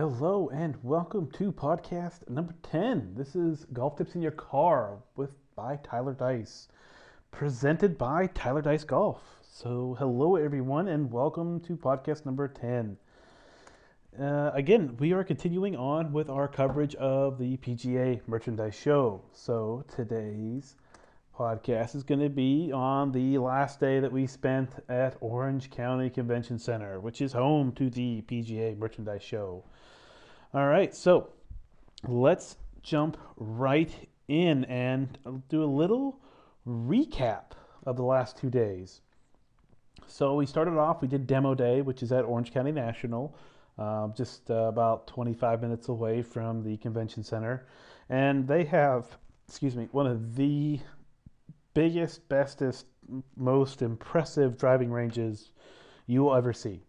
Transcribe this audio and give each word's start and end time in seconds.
Hello 0.00 0.48
and 0.48 0.78
welcome 0.82 1.30
to 1.32 1.52
podcast 1.52 2.26
number 2.26 2.54
10. 2.62 3.16
This 3.18 3.36
is 3.36 3.66
Golf 3.74 3.96
Tips 3.98 4.14
in 4.14 4.22
Your 4.22 4.30
Car 4.30 4.96
with 5.14 5.28
by 5.54 5.76
Tyler 5.76 6.14
Dice, 6.14 6.68
presented 7.30 7.98
by 7.98 8.28
Tyler 8.28 8.62
Dice 8.62 8.84
Golf. 8.84 9.20
So, 9.42 9.96
hello 9.98 10.36
everyone 10.36 10.88
and 10.88 11.12
welcome 11.12 11.60
to 11.60 11.76
podcast 11.76 12.24
number 12.24 12.48
10. 12.48 12.96
Uh, 14.18 14.50
again, 14.54 14.96
we 14.98 15.12
are 15.12 15.22
continuing 15.22 15.76
on 15.76 16.14
with 16.14 16.30
our 16.30 16.48
coverage 16.48 16.94
of 16.94 17.36
the 17.36 17.58
PGA 17.58 18.22
Merchandise 18.26 18.74
Show. 18.74 19.20
So, 19.34 19.84
today's 19.94 20.76
podcast 21.40 21.94
is 21.94 22.02
going 22.02 22.20
to 22.20 22.28
be 22.28 22.70
on 22.70 23.12
the 23.12 23.38
last 23.38 23.80
day 23.80 23.98
that 23.98 24.12
we 24.12 24.26
spent 24.26 24.68
at 24.90 25.16
Orange 25.22 25.70
County 25.70 26.10
Convention 26.10 26.58
Center, 26.58 27.00
which 27.00 27.22
is 27.22 27.32
home 27.32 27.72
to 27.72 27.88
the 27.88 28.20
PGA 28.28 28.76
Merchandise 28.76 29.22
Show. 29.22 29.64
All 30.52 30.66
right, 30.66 30.94
so 30.94 31.30
let's 32.06 32.56
jump 32.82 33.16
right 33.38 33.90
in 34.28 34.66
and 34.66 35.16
do 35.48 35.64
a 35.64 35.64
little 35.64 36.20
recap 36.68 37.52
of 37.86 37.96
the 37.96 38.02
last 38.02 38.36
two 38.36 38.50
days. 38.50 39.00
So 40.06 40.34
we 40.34 40.44
started 40.44 40.76
off, 40.76 41.00
we 41.00 41.08
did 41.08 41.26
demo 41.26 41.54
day, 41.54 41.80
which 41.80 42.02
is 42.02 42.12
at 42.12 42.26
Orange 42.26 42.52
County 42.52 42.72
National, 42.72 43.34
uh, 43.78 44.08
just 44.08 44.50
uh, 44.50 44.64
about 44.64 45.06
25 45.06 45.62
minutes 45.62 45.88
away 45.88 46.20
from 46.20 46.62
the 46.62 46.76
convention 46.76 47.24
center. 47.24 47.66
And 48.10 48.46
they 48.46 48.64
have, 48.64 49.06
excuse 49.48 49.74
me, 49.74 49.88
one 49.90 50.06
of 50.06 50.36
the 50.36 50.80
biggest, 51.74 52.28
bestest, 52.28 52.86
most 53.36 53.82
impressive 53.82 54.58
driving 54.58 54.90
ranges 54.90 55.52
you 56.06 56.22
will 56.22 56.34
ever 56.34 56.52
see. 56.52 56.80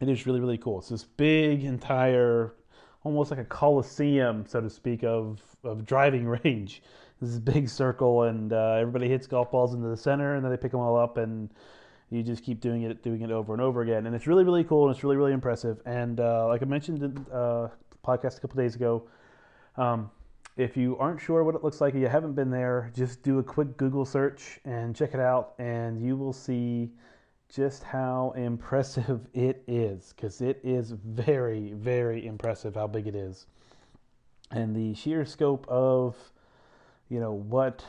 It 0.00 0.08
is 0.08 0.26
really, 0.26 0.40
really 0.40 0.58
cool. 0.58 0.78
It's 0.78 0.88
this 0.88 1.04
big, 1.04 1.64
entire, 1.64 2.54
almost 3.02 3.30
like 3.30 3.40
a 3.40 3.44
coliseum, 3.44 4.44
so 4.46 4.60
to 4.60 4.70
speak, 4.70 5.04
of, 5.04 5.42
of 5.62 5.84
driving 5.84 6.26
range. 6.44 6.82
This 7.20 7.38
big 7.38 7.68
circle, 7.68 8.22
and 8.22 8.52
uh, 8.52 8.78
everybody 8.78 9.06
hits 9.08 9.26
golf 9.26 9.50
balls 9.50 9.74
into 9.74 9.88
the 9.88 9.96
center, 9.96 10.36
and 10.36 10.44
then 10.44 10.50
they 10.50 10.56
pick 10.56 10.70
them 10.70 10.80
all 10.80 10.96
up, 10.96 11.18
and 11.18 11.50
you 12.08 12.22
just 12.22 12.42
keep 12.42 12.60
doing 12.60 12.82
it, 12.82 13.02
doing 13.02 13.20
it 13.20 13.30
over 13.30 13.52
and 13.52 13.60
over 13.60 13.82
again. 13.82 14.06
And 14.06 14.16
it's 14.16 14.26
really, 14.26 14.42
really 14.42 14.64
cool, 14.64 14.86
and 14.86 14.94
it's 14.94 15.04
really, 15.04 15.16
really 15.16 15.32
impressive. 15.32 15.82
And 15.84 16.18
uh, 16.18 16.46
like 16.48 16.62
I 16.62 16.64
mentioned 16.64 17.02
in 17.02 17.26
uh, 17.30 17.68
podcast 18.02 18.38
a 18.38 18.40
couple 18.40 18.56
days 18.56 18.74
ago, 18.74 19.06
um, 19.76 20.10
if 20.60 20.76
you 20.76 20.94
aren't 20.98 21.18
sure 21.18 21.42
what 21.42 21.54
it 21.54 21.64
looks 21.64 21.80
like, 21.80 21.94
you 21.94 22.06
haven't 22.06 22.34
been 22.34 22.50
there, 22.50 22.92
just 22.94 23.22
do 23.22 23.38
a 23.38 23.42
quick 23.42 23.78
Google 23.78 24.04
search 24.04 24.60
and 24.66 24.94
check 24.94 25.14
it 25.14 25.20
out, 25.20 25.54
and 25.58 25.98
you 25.98 26.16
will 26.16 26.34
see 26.34 26.90
just 27.48 27.82
how 27.82 28.34
impressive 28.36 29.26
it 29.32 29.64
is 29.66 30.12
because 30.14 30.42
it 30.42 30.60
is 30.62 30.90
very, 30.90 31.72
very 31.72 32.26
impressive 32.26 32.74
how 32.74 32.86
big 32.86 33.06
it 33.06 33.14
is. 33.14 33.46
And 34.50 34.76
the 34.76 34.92
sheer 34.92 35.24
scope 35.24 35.66
of, 35.66 36.14
you 37.08 37.20
know, 37.20 37.32
what 37.32 37.82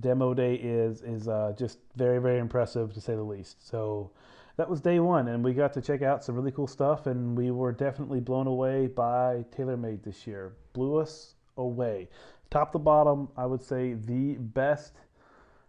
demo 0.00 0.34
day 0.34 0.56
is, 0.56 1.02
is 1.02 1.28
uh, 1.28 1.54
just 1.56 1.78
very, 1.94 2.18
very 2.18 2.40
impressive 2.40 2.92
to 2.94 3.00
say 3.00 3.14
the 3.14 3.22
least. 3.22 3.64
So 3.68 4.10
that 4.56 4.68
was 4.68 4.80
day 4.80 4.98
one, 4.98 5.28
and 5.28 5.44
we 5.44 5.54
got 5.54 5.72
to 5.74 5.80
check 5.80 6.02
out 6.02 6.24
some 6.24 6.34
really 6.34 6.50
cool 6.50 6.66
stuff, 6.66 7.06
and 7.06 7.38
we 7.38 7.52
were 7.52 7.70
definitely 7.70 8.18
blown 8.18 8.48
away 8.48 8.88
by 8.88 9.44
TaylorMade 9.56 10.02
this 10.02 10.26
year. 10.26 10.54
Blew 10.72 10.96
us 10.96 11.35
away. 11.56 12.08
Top 12.50 12.72
to 12.72 12.78
bottom, 12.78 13.28
I 13.36 13.46
would 13.46 13.62
say 13.62 13.94
the 13.94 14.34
best 14.34 14.94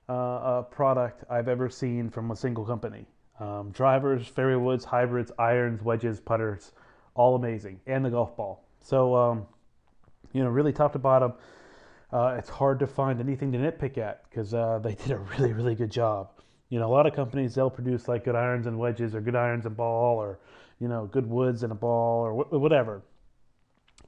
uh, 0.10 0.14
uh, 0.14 0.62
product 0.64 1.24
I've 1.30 1.48
ever 1.48 1.70
seen 1.70 2.10
from 2.10 2.32
a 2.32 2.36
single 2.36 2.66
company. 2.66 3.06
Um, 3.40 3.72
drivers, 3.72 4.28
fairway 4.28 4.56
woods, 4.56 4.86
hybrids, 4.86 5.32
irons, 5.38 5.82
wedges, 5.84 6.20
putters, 6.20 6.72
all 7.14 7.36
amazing, 7.36 7.80
and 7.86 8.04
the 8.04 8.10
golf 8.10 8.36
ball. 8.36 8.64
So, 8.80 9.16
um, 9.16 9.46
you 10.34 10.44
know, 10.44 10.50
really 10.50 10.74
top 10.74 10.94
to 10.94 11.00
bottom, 11.00 11.34
uh, 12.12 12.36
it's 12.38 12.50
hard 12.50 12.80
to 12.80 12.88
find 12.88 13.20
anything 13.20 13.52
to 13.52 13.58
nitpick 13.58 13.98
at 13.98 14.24
because 14.30 14.54
uh, 14.54 14.80
they 14.80 14.96
did 14.96 15.12
a 15.12 15.18
really, 15.18 15.54
really 15.54 15.76
good 15.76 15.92
job. 15.92 16.30
You 16.70 16.80
know, 16.80 16.88
a 16.88 16.94
lot 16.94 17.06
of 17.06 17.14
companies 17.14 17.56
they'll 17.56 17.70
produce 17.70 18.08
like 18.08 18.26
good 18.26 18.36
irons 18.36 18.68
and 18.68 18.78
wedges, 18.78 19.16
or 19.16 19.22
good 19.22 19.36
irons 19.36 19.66
and 19.66 19.76
ball, 19.76 20.18
or 20.18 20.40
you 20.80 20.88
know, 20.88 21.06
good 21.06 21.28
woods 21.28 21.64
and 21.64 21.72
a 21.72 21.76
ball, 21.76 22.22
or 22.22 22.44
wh- 22.44 22.54
whatever. 22.54 23.02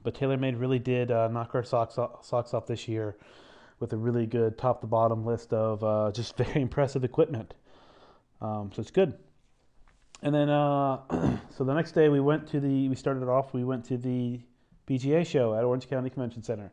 But 0.02 0.14
TaylorMade 0.14 0.58
really 0.58 0.78
did 0.78 1.10
uh, 1.10 1.28
knock 1.28 1.54
our 1.54 1.62
socks 1.62 1.98
off, 1.98 2.24
socks 2.24 2.54
off 2.54 2.66
this 2.66 2.88
year 2.88 3.16
with 3.80 3.92
a 3.92 3.96
really 3.96 4.26
good 4.26 4.58
top 4.58 4.80
to 4.80 4.86
bottom 4.86 5.24
list 5.24 5.52
of 5.52 5.82
uh, 5.82 6.12
just 6.14 6.36
very 6.36 6.62
impressive 6.62 7.04
equipment. 7.04 7.54
Um, 8.40 8.70
so 8.74 8.80
it's 8.80 8.90
good. 8.90 9.14
And 10.22 10.34
then, 10.34 10.48
uh, 10.48 11.00
so 11.56 11.64
the 11.64 11.74
next 11.74 11.92
day 11.92 12.08
we 12.08 12.20
went 12.20 12.46
to 12.48 12.60
the, 12.60 12.88
we 12.88 12.94
started 12.94 13.26
off, 13.28 13.52
we 13.54 13.64
went 13.64 13.84
to 13.86 13.96
the 13.96 14.40
PGA 14.86 15.26
show 15.26 15.54
at 15.54 15.64
Orange 15.64 15.88
County 15.88 16.10
Convention 16.10 16.42
Center. 16.42 16.72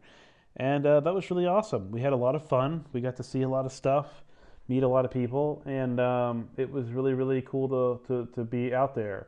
And 0.58 0.86
uh, 0.86 1.00
that 1.02 1.14
was 1.14 1.30
really 1.30 1.46
awesome. 1.46 1.92
We 1.92 2.02
had 2.02 2.14
a 2.14 2.18
lot 2.18 2.36
of 2.36 2.48
fun. 2.48 2.84
We 2.92 3.00
got 3.00 3.16
to 3.18 3.24
see 3.24 3.44
a 3.44 3.50
lot 3.50 3.66
of 3.66 3.72
stuff, 3.72 4.24
meet 4.68 4.84
a 4.84 4.88
lot 4.88 5.06
of 5.06 5.12
people, 5.12 5.62
and 5.66 6.00
um, 6.00 6.50
it 6.58 6.70
was 6.70 6.90
really, 6.90 7.14
really 7.14 7.44
cool 7.44 7.70
to, 7.70 8.08
to, 8.08 8.32
to 8.34 8.44
be 8.44 8.74
out 8.74 8.96
there. 8.96 9.28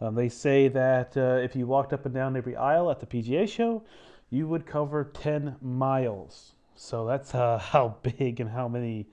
Um, 0.00 0.14
they 0.14 0.28
say 0.28 0.68
that 0.68 1.16
uh, 1.16 1.40
if 1.42 1.56
you 1.56 1.66
walked 1.66 1.92
up 1.92 2.04
and 2.04 2.14
down 2.14 2.36
every 2.36 2.56
aisle 2.56 2.90
at 2.90 3.00
the 3.00 3.06
PGA 3.06 3.48
show, 3.48 3.82
you 4.30 4.46
would 4.48 4.66
cover 4.66 5.04
10 5.04 5.56
miles. 5.62 6.52
So 6.74 7.06
that's 7.06 7.34
uh, 7.34 7.58
how 7.62 7.96
big 8.02 8.40
and 8.40 8.50
how 8.50 8.68
many 8.68 9.06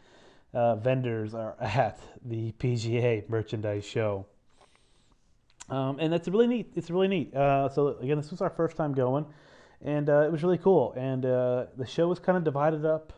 uh, 0.54 0.76
vendors 0.76 1.34
are 1.34 1.56
at 1.60 2.00
the 2.26 2.52
PGA 2.54 3.28
merchandise 3.30 3.86
show. 3.86 4.26
Um, 5.70 5.98
and 6.00 6.12
that's 6.12 6.28
really 6.28 6.48
neat. 6.48 6.72
It's 6.76 6.90
really 6.90 7.08
neat. 7.08 7.34
Uh, 7.34 7.70
so 7.70 7.98
again, 8.00 8.18
this 8.18 8.32
was 8.32 8.42
our 8.42 8.50
first 8.50 8.76
time 8.76 8.94
going, 8.94 9.26
and 9.82 10.10
uh, 10.10 10.22
it 10.22 10.32
was 10.32 10.44
really 10.44 10.58
cool. 10.58 10.94
And 10.98 11.26
uh, 11.26 11.66
the 11.78 11.86
show 11.86 12.08
was 12.08 12.20
kind 12.20 12.38
of 12.38 12.44
divided 12.44 12.86
up 12.86 13.14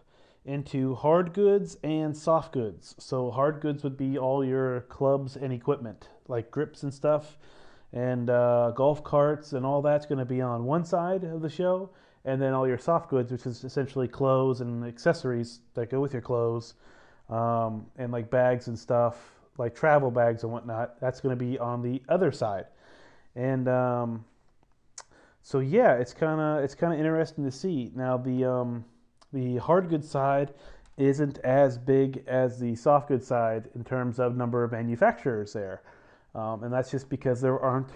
into 0.45 0.93
hard 0.95 1.33
goods 1.33 1.77
and 1.83 2.15
soft 2.15 2.53
goods. 2.53 2.95
So 2.99 3.31
hard 3.31 3.61
goods 3.61 3.83
would 3.83 3.97
be 3.97 4.17
all 4.17 4.45
your 4.45 4.81
clubs 4.81 5.35
and 5.35 5.51
equipment, 5.51 6.09
like 6.27 6.51
grips 6.51 6.83
and 6.83 6.93
stuff, 6.93 7.37
and 7.91 8.29
uh, 8.29 8.71
golf 8.75 9.03
carts 9.03 9.53
and 9.53 9.65
all 9.65 9.81
that's 9.81 10.05
going 10.05 10.19
to 10.19 10.25
be 10.25 10.41
on 10.41 10.65
one 10.65 10.85
side 10.85 11.23
of 11.23 11.41
the 11.41 11.49
show, 11.49 11.89
and 12.25 12.41
then 12.41 12.53
all 12.53 12.67
your 12.67 12.77
soft 12.77 13.09
goods, 13.09 13.31
which 13.31 13.45
is 13.45 13.63
essentially 13.63 14.07
clothes 14.07 14.61
and 14.61 14.85
accessories 14.85 15.61
that 15.73 15.89
go 15.89 15.99
with 15.99 16.13
your 16.13 16.21
clothes, 16.21 16.75
um, 17.29 17.85
and 17.97 18.11
like 18.11 18.29
bags 18.29 18.67
and 18.67 18.77
stuff, 18.77 19.31
like 19.57 19.73
travel 19.73 20.11
bags 20.11 20.43
and 20.43 20.51
whatnot. 20.51 20.99
That's 21.01 21.21
going 21.21 21.37
to 21.37 21.43
be 21.43 21.57
on 21.57 21.81
the 21.81 22.03
other 22.07 22.31
side, 22.31 22.65
and 23.35 23.67
um, 23.67 24.25
so 25.41 25.59
yeah, 25.59 25.93
it's 25.93 26.13
kind 26.13 26.39
of 26.39 26.63
it's 26.63 26.75
kind 26.75 26.93
of 26.93 26.99
interesting 26.99 27.45
to 27.45 27.51
see. 27.51 27.91
Now 27.95 28.17
the 28.17 28.45
um, 28.45 28.85
the 29.35 29.57
hard 29.57 29.89
goods 29.89 30.09
side 30.09 30.53
isn't 30.97 31.37
as 31.39 31.77
big 31.77 32.23
as 32.25 32.57
the 32.59 32.73
soft 32.75 33.09
goods 33.09 33.27
side 33.27 33.69
in 33.75 33.83
terms 33.83 34.19
of 34.19 34.35
number 34.35 34.63
of 34.63 34.71
manufacturers 34.71 35.53
there, 35.53 35.83
um, 36.33 36.63
and 36.63 36.73
that's 36.73 36.89
just 36.89 37.09
because 37.09 37.41
there 37.41 37.59
aren't 37.59 37.91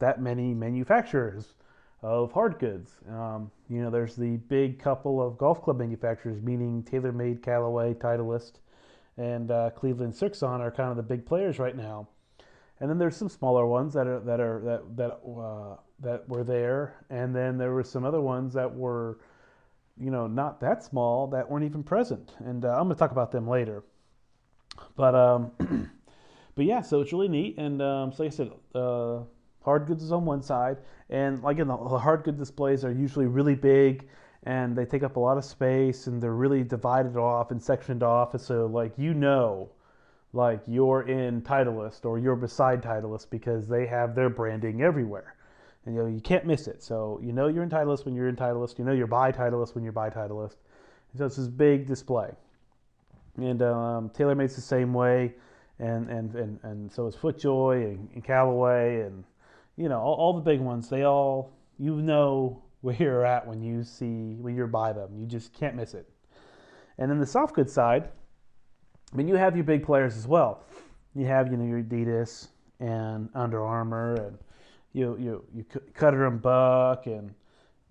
that 0.00 0.20
many 0.20 0.52
manufacturers 0.52 1.54
of 2.02 2.32
hard 2.32 2.58
goods. 2.58 2.90
Um, 3.08 3.50
you 3.68 3.82
know, 3.82 3.90
there's 3.90 4.16
the 4.16 4.36
big 4.48 4.78
couple 4.78 5.20
of 5.24 5.38
golf 5.38 5.62
club 5.62 5.78
manufacturers, 5.78 6.42
meaning 6.42 6.82
TaylorMade, 6.82 7.42
Callaway, 7.42 7.94
Titleist, 7.94 8.54
and 9.16 9.50
uh, 9.50 9.70
Cleveland 9.70 10.14
Srixon 10.14 10.60
are 10.60 10.70
kind 10.70 10.90
of 10.90 10.96
the 10.96 11.02
big 11.02 11.24
players 11.26 11.58
right 11.58 11.76
now. 11.76 12.08
And 12.80 12.88
then 12.88 12.96
there's 12.98 13.16
some 13.16 13.28
smaller 13.28 13.66
ones 13.66 13.92
that 13.92 14.06
are 14.06 14.20
that 14.20 14.40
are 14.40 14.60
that 14.64 14.96
that 14.96 15.12
uh, 15.30 15.76
that 16.00 16.26
were 16.28 16.44
there, 16.44 17.04
and 17.10 17.36
then 17.36 17.58
there 17.58 17.72
were 17.72 17.84
some 17.84 18.06
other 18.06 18.22
ones 18.22 18.54
that 18.54 18.74
were, 18.74 19.18
you 20.00 20.10
know, 20.10 20.26
not 20.26 20.60
that 20.60 20.82
small 20.82 21.26
that 21.28 21.50
weren't 21.50 21.64
even 21.64 21.82
present. 21.82 22.34
And 22.38 22.64
uh, 22.64 22.70
I'm 22.70 22.84
going 22.84 22.90
to 22.90 22.94
talk 22.94 23.12
about 23.12 23.30
them 23.30 23.48
later. 23.48 23.84
But 24.96 25.14
um, 25.14 25.52
but 26.54 26.64
yeah, 26.64 26.80
so 26.80 27.00
it's 27.00 27.12
really 27.12 27.28
neat. 27.28 27.58
And 27.58 27.82
um, 27.82 28.12
so 28.12 28.22
like 28.22 28.32
I 28.32 28.36
said, 28.36 28.50
uh, 28.74 29.20
hard 29.62 29.86
goods 29.86 30.02
is 30.02 30.12
on 30.12 30.24
one 30.24 30.42
side, 30.42 30.78
and 31.10 31.42
like 31.42 31.58
in 31.58 31.68
the, 31.68 31.76
hard 31.76 32.24
good 32.24 32.38
displays 32.38 32.84
are 32.84 32.92
usually 32.92 33.26
really 33.26 33.54
big 33.54 34.08
and 34.44 34.74
they 34.76 34.84
take 34.84 35.02
up 35.02 35.16
a 35.16 35.20
lot 35.20 35.36
of 35.36 35.44
space 35.44 36.06
and 36.06 36.22
they're 36.22 36.34
really 36.34 36.64
divided 36.64 37.16
off 37.16 37.50
and 37.50 37.62
sectioned 37.62 38.02
off. 38.02 38.32
And 38.32 38.40
so 38.40 38.66
like 38.66 38.92
you 38.96 39.12
know, 39.12 39.70
like 40.32 40.62
you're 40.66 41.02
in 41.02 41.42
Titleist 41.42 42.04
or 42.04 42.18
you're 42.18 42.36
beside 42.36 42.82
Titleist 42.82 43.28
because 43.30 43.68
they 43.68 43.86
have 43.86 44.14
their 44.14 44.30
branding 44.30 44.82
everywhere. 44.82 45.34
And 45.86 45.94
you 45.94 46.02
know 46.02 46.08
you 46.08 46.20
can't 46.20 46.44
miss 46.44 46.66
it. 46.66 46.82
So 46.82 47.18
you 47.22 47.32
know 47.32 47.48
you're 47.48 47.62
in 47.62 47.70
Titleist 47.70 48.04
when 48.04 48.14
you're 48.14 48.28
in 48.28 48.36
Titleist. 48.36 48.78
You 48.78 48.84
know 48.84 48.92
you're 48.92 49.06
by 49.06 49.32
Titleist 49.32 49.74
when 49.74 49.82
you're 49.82 49.92
by 49.92 50.10
Titleist. 50.10 50.56
And 51.12 51.18
so 51.18 51.26
it's 51.26 51.36
this 51.36 51.48
big 51.48 51.86
display. 51.86 52.30
And 53.36 53.62
um, 53.62 54.10
TaylorMade's 54.10 54.56
the 54.56 54.60
same 54.60 54.92
way, 54.92 55.34
and 55.78 56.08
and 56.10 56.34
and, 56.34 56.60
and 56.62 56.92
so 56.92 57.06
is 57.06 57.16
FootJoy 57.16 57.84
and, 57.84 58.08
and 58.14 58.24
Callaway 58.24 59.00
and 59.00 59.24
you 59.76 59.88
know 59.88 60.00
all, 60.00 60.14
all 60.14 60.32
the 60.34 60.40
big 60.40 60.60
ones. 60.60 60.88
They 60.88 61.04
all 61.04 61.52
you 61.78 61.96
know 61.96 62.62
where 62.82 62.96
you're 62.96 63.24
at 63.24 63.46
when 63.46 63.62
you 63.62 63.82
see 63.82 64.36
when 64.40 64.54
you're 64.54 64.66
by 64.66 64.92
them. 64.92 65.16
You 65.18 65.26
just 65.26 65.54
can't 65.54 65.74
miss 65.74 65.94
it. 65.94 66.08
And 66.98 67.10
then 67.10 67.18
the 67.18 67.26
soft 67.26 67.54
goods 67.54 67.72
side, 67.72 68.10
I 69.12 69.16
mean, 69.16 69.26
you 69.26 69.36
have 69.36 69.56
your 69.56 69.64
big 69.64 69.82
players 69.84 70.16
as 70.16 70.26
well. 70.26 70.64
You 71.14 71.26
have 71.26 71.50
you 71.50 71.56
know 71.56 71.64
your 71.64 71.82
Adidas 71.82 72.48
and 72.78 73.28
Under 73.34 73.64
Armour 73.64 74.14
and 74.14 74.38
you 74.92 75.16
you 75.18 75.44
you 75.54 75.64
Cutter 75.94 76.26
and 76.26 76.40
Buck 76.40 77.06
and 77.06 77.34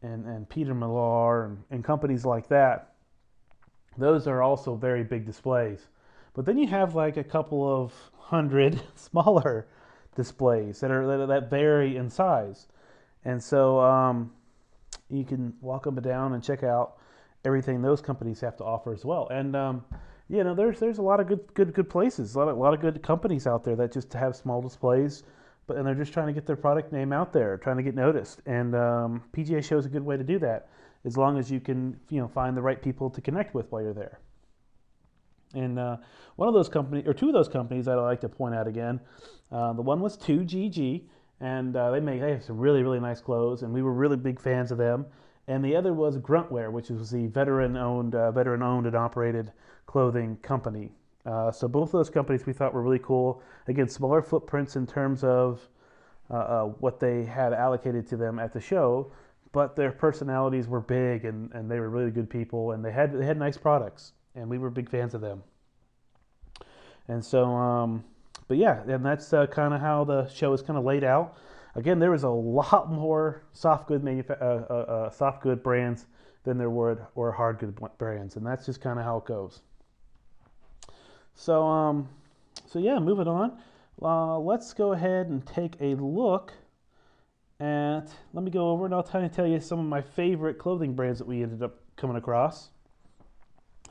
and 0.02 0.26
and 0.26 0.50
Peter 0.50 0.74
Millar 0.74 1.46
and, 1.46 1.64
and 1.72 1.84
companies 1.84 2.26
like 2.26 2.48
that. 2.50 2.94
Those 3.98 4.28
are 4.28 4.42
also 4.42 4.76
very 4.76 5.04
big 5.04 5.26
displays. 5.26 5.88
But 6.34 6.46
then 6.46 6.58
you 6.58 6.68
have 6.68 6.96
like 6.96 7.18
a 7.18 7.24
couple 7.24 7.68
of 7.68 7.94
hundred 8.18 8.82
smaller 8.96 9.68
displays 10.16 10.80
that 10.80 10.92
are 10.92 11.28
that, 11.28 11.50
vary 11.50 11.98
in 11.98 12.10
size, 12.10 12.68
and 13.26 13.42
so 13.42 13.80
um, 13.80 14.32
you 15.10 15.24
can 15.24 15.54
walk 15.62 15.88
up 15.88 15.96
and 15.96 16.04
down 16.04 16.34
and 16.34 16.44
check 16.44 16.64
out 16.64 16.98
everything 17.46 17.82
those 17.82 18.02
companies 18.02 18.42
have 18.42 18.58
to 18.58 18.64
offer 18.64 18.94
as 18.94 19.06
well. 19.06 19.28
And 19.30 19.56
um, 19.56 19.86
you 20.30 20.44
know, 20.44 20.54
there's 20.54 20.80
there's 20.80 21.00
a 21.00 21.02
lot 21.02 21.20
of 21.20 21.28
good 21.28 21.54
good 21.54 21.74
good 21.74 21.90
places, 21.90 22.36
a 22.36 22.40
lot 22.40 22.48
of, 22.50 22.58
a 22.58 22.60
lot 22.60 22.74
of 22.74 22.80
good 22.80 23.02
companies 23.02 23.48
out 23.48 23.64
there 23.64 23.76
that 23.78 23.92
just 23.92 24.14
have 24.14 24.36
small 24.36 24.62
displays, 24.62 25.24
but 25.70 25.78
and 25.78 25.88
they're 25.88 25.96
just 25.96 26.12
trying 26.12 26.28
to 26.28 26.34
get 26.34 26.46
their 26.48 26.58
product 26.58 26.92
name 26.92 27.14
out 27.14 27.32
there, 27.32 27.56
trying 27.58 27.78
to 27.78 27.84
get 27.84 27.96
noticed. 27.96 28.42
And 28.48 28.76
um, 28.76 29.24
PGA 29.32 29.64
Show 29.64 29.78
is 29.78 29.86
a 29.86 29.90
good 29.90 30.04
way 30.04 30.18
to 30.18 30.24
do 30.24 30.40
that, 30.40 30.68
as 31.06 31.16
long 31.16 31.38
as 31.38 31.50
you 31.50 31.60
can 31.62 31.98
you 32.10 32.20
know 32.20 32.28
find 32.28 32.58
the 32.58 32.62
right 32.62 32.82
people 32.82 33.10
to 33.12 33.22
connect 33.22 33.54
with 33.54 33.72
while 33.72 33.84
you're 33.84 33.94
there. 33.94 34.20
And 35.54 35.80
uh, 35.80 35.98
one 36.36 36.48
of 36.48 36.56
those 36.56 36.70
companies, 36.70 37.08
or 37.08 37.14
two 37.14 37.28
of 37.28 37.34
those 37.34 37.48
companies, 37.48 37.88
I'd 37.88 37.96
like 37.96 38.22
to 38.22 38.30
point 38.30 38.56
out 38.56 38.68
again. 38.68 39.00
Uh, 39.52 39.74
the 39.74 39.82
one 39.82 40.02
was 40.02 40.18
2GG, 40.18 41.04
and 41.40 41.76
uh, 41.76 41.92
they 41.92 42.00
make 42.00 42.20
they 42.20 42.32
have 42.32 42.44
some 42.44 42.58
really 42.58 42.82
really 42.82 43.00
nice 43.00 43.22
clothes, 43.22 43.62
and 43.62 43.72
we 43.72 43.84
were 43.84 43.94
really 43.94 44.18
big 44.18 44.42
fans 44.42 44.72
of 44.72 44.80
them. 44.80 45.06
And 45.48 45.64
the 45.64 45.76
other 45.76 45.94
was 45.94 46.18
Gruntwear, 46.18 46.72
which 46.72 46.90
was 46.90 47.10
the 47.10 47.26
veteran-owned, 47.28 48.14
uh, 48.14 48.32
veteran-owned 48.32 48.86
and 48.86 48.96
operated 48.96 49.52
clothing 49.88 50.38
company. 50.44 50.92
Uh, 51.26 51.52
so 51.52 51.68
both 51.68 51.90
of 51.90 51.92
those 51.94 52.10
companies 52.10 52.46
we 52.46 52.54
thought 52.54 52.74
were 52.74 52.82
really 52.82 53.00
cool. 53.00 53.42
Again, 53.68 53.90
smaller 53.90 54.22
footprints 54.22 54.76
in 54.76 54.88
terms 54.88 55.24
of 55.24 55.68
uh, 56.30 56.66
what 56.66 57.00
they 57.00 57.26
had 57.26 57.54
allocated 57.54 58.08
to 58.08 58.18
them 58.18 58.40
at 58.40 58.54
the 58.54 58.62
show, 58.62 59.12
but 59.52 59.76
their 59.76 59.92
personalities 59.92 60.68
were 60.68 60.80
big 60.80 61.26
and, 61.26 61.52
and 61.54 61.70
they 61.70 61.80
were 61.80 61.90
really 61.90 62.12
good 62.12 62.30
people, 62.30 62.72
and 62.72 62.86
they 62.86 62.92
had 62.92 63.18
they 63.18 63.26
had 63.26 63.38
nice 63.38 63.58
products 63.58 64.14
and 64.36 64.50
we 64.50 64.58
were 64.58 64.70
big 64.70 64.90
fans 64.90 65.14
of 65.14 65.22
them. 65.22 65.44
And 67.08 67.24
so, 67.24 67.46
um, 67.46 68.04
but 68.48 68.58
yeah, 68.58 68.82
and 68.88 69.06
that's 69.06 69.34
uh, 69.34 69.48
kind 69.48 69.74
of 69.74 69.82
how 69.82 70.04
the 70.04 70.28
show 70.30 70.54
is 70.54 70.62
kind 70.62 70.78
of 70.78 70.86
laid 70.86 71.04
out. 71.04 71.38
Again, 71.76 72.00
there 72.00 72.12
was 72.12 72.24
a 72.24 72.30
lot 72.30 72.92
more 72.92 73.44
soft 73.52 73.88
good 73.88 74.04
manufa- 74.04 74.42
uh, 74.42 74.74
uh, 74.74 74.74
uh, 74.74 75.10
soft 75.10 75.42
good 75.42 75.64
brands 75.64 76.06
than 76.44 76.58
there 76.58 76.70
were 76.70 77.08
or 77.16 77.32
hard 77.32 77.60
good 77.60 77.78
brands, 77.98 78.36
and 78.36 78.46
that's 78.46 78.66
just 78.66 78.82
kind 78.82 79.00
of 79.00 79.06
how 79.06 79.18
it 79.18 79.26
goes. 79.26 79.62
So, 81.40 81.66
um, 81.66 82.10
so 82.68 82.80
yeah, 82.80 83.00
moving 83.00 83.28
on. 83.28 83.58
Uh, 84.02 84.38
let's 84.40 84.74
go 84.74 84.94
ahead 84.94 85.28
and 85.28 85.46
take 85.46 85.76
a 85.80 85.96
look 85.96 86.54
at. 87.60 88.08
Let 88.34 88.44
me 88.44 88.52
go 88.52 88.70
over 88.72 88.86
and 88.86 88.94
I'll 88.94 89.04
tell 89.04 89.48
you 89.48 89.60
some 89.60 89.80
of 89.80 89.86
my 89.86 90.02
favorite 90.02 90.58
clothing 90.58 90.94
brands 90.94 91.20
that 91.20 91.28
we 91.28 91.44
ended 91.44 91.64
up 91.64 91.80
coming 91.96 92.16
across 92.16 92.70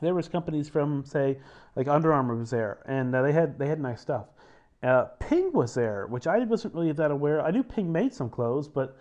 there 0.01 0.13
was 0.13 0.27
companies 0.27 0.69
from 0.69 1.03
say 1.05 1.37
like 1.75 1.87
Under 1.87 2.13
Armour 2.13 2.35
was 2.35 2.49
there, 2.49 2.79
and 2.85 3.13
uh, 3.13 3.21
they 3.21 3.31
had 3.31 3.57
they 3.59 3.67
had 3.67 3.79
nice 3.79 4.01
stuff. 4.01 4.27
Uh, 4.81 5.05
Ping 5.19 5.51
was 5.53 5.73
there, 5.73 6.07
which 6.07 6.25
I 6.27 6.39
wasn't 6.39 6.73
really 6.73 6.91
that 6.93 7.11
aware. 7.11 7.41
I 7.41 7.51
knew 7.51 7.63
Ping 7.63 7.91
made 7.91 8.13
some 8.13 8.29
clothes, 8.29 8.67
but 8.67 8.97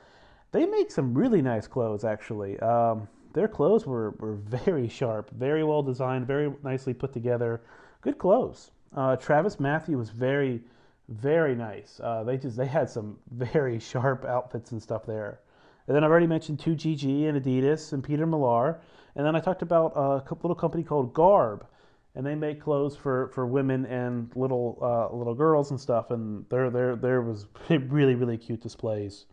they 0.51 0.67
make 0.67 0.91
some 0.91 1.15
really 1.15 1.41
nice 1.41 1.67
clothes 1.67 2.05
actually. 2.05 2.59
Um, 2.61 3.09
their 3.33 3.47
clothes 3.47 3.87
were, 3.87 4.11
were 4.19 4.35
very 4.65 4.89
sharp, 4.89 5.31
very 5.31 5.63
well 5.63 5.83
designed, 5.83 6.27
very 6.27 6.53
nicely 6.65 6.95
put 6.95 7.13
together. 7.13 7.61
Good 8.01 8.19
clothes. 8.19 8.71
Uh, 8.95 9.17
TravisMathew 9.17 9.97
was 9.97 10.11
very, 10.11 10.63
very 11.09 11.55
nice. 11.55 12.01
Uh, 12.03 12.23
they 12.23 12.37
just 12.37 12.57
they 12.57 12.67
had 12.67 12.89
some 12.89 13.19
very 13.31 13.79
sharp 13.79 14.25
outfits 14.25 14.73
and 14.73 14.83
stuff 14.83 15.05
there. 15.05 15.41
And 15.87 15.97
then 15.97 16.05
I've 16.05 16.11
already 16.11 16.27
mentioned 16.27 16.59
2GG 16.59 17.29
and 17.29 17.43
Adidas 17.43 17.93
and 17.93 18.05
Peter 18.05 18.27
Millar. 18.27 18.81
And 19.17 19.27
then 19.27 19.35
I 19.35 19.41
talked 19.41 19.63
about 19.63 19.97
a 19.97 20.23
little 20.43 20.55
company 20.55 20.85
called 20.85 21.13
Garb, 21.13 21.67
and 22.15 22.25
they 22.25 22.35
make 22.35 22.61
clothes 22.61 22.95
for, 22.95 23.29
for 23.29 23.47
women 23.47 23.87
and 23.87 24.31
little 24.37 24.79
uh, 24.81 25.15
little 25.17 25.35
girls 25.35 25.71
and 25.71 25.81
stuff. 25.81 26.11
And 26.11 26.45
there 26.51 26.71
there 26.71 26.95
there 26.95 27.23
was 27.23 27.47
really 27.71 28.15
really 28.15 28.37
cute 28.37 28.61
displays. 28.61 29.27